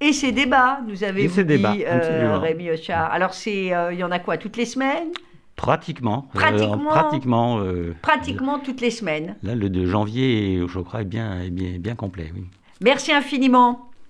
et 0.00 0.12
ses 0.12 0.32
débats, 0.32 0.80
nous 0.86 1.04
avez 1.04 1.26
dit, 1.26 1.84
Rémi 1.86 2.70
Ochard. 2.70 3.10
Alors, 3.12 3.32
il 3.46 3.96
y 3.98 4.04
en 4.04 4.10
a 4.10 4.18
quoi, 4.18 4.36
toutes 4.36 4.56
les 4.56 4.66
semaines? 4.66 5.08
Pratiquement. 5.56 6.28
Pratiquement. 6.34 6.90
pratiquement, 6.90 7.60
pratiquement 8.02 8.58
toutes 8.58 8.80
les 8.82 8.90
semaines. 8.90 9.36
Là, 9.42 9.54
le 9.54 9.70
de 9.70 9.86
janvier, 9.86 10.62
je 10.68 10.78
crois, 10.80 11.00
est 11.00 11.06
bien, 11.06 11.40
est 11.40 11.50
bien, 11.50 11.78
bien 11.78 11.94
complet, 11.94 12.30
oui. 12.34 12.44
Merci 12.82 13.12
infiniment. 13.12 13.90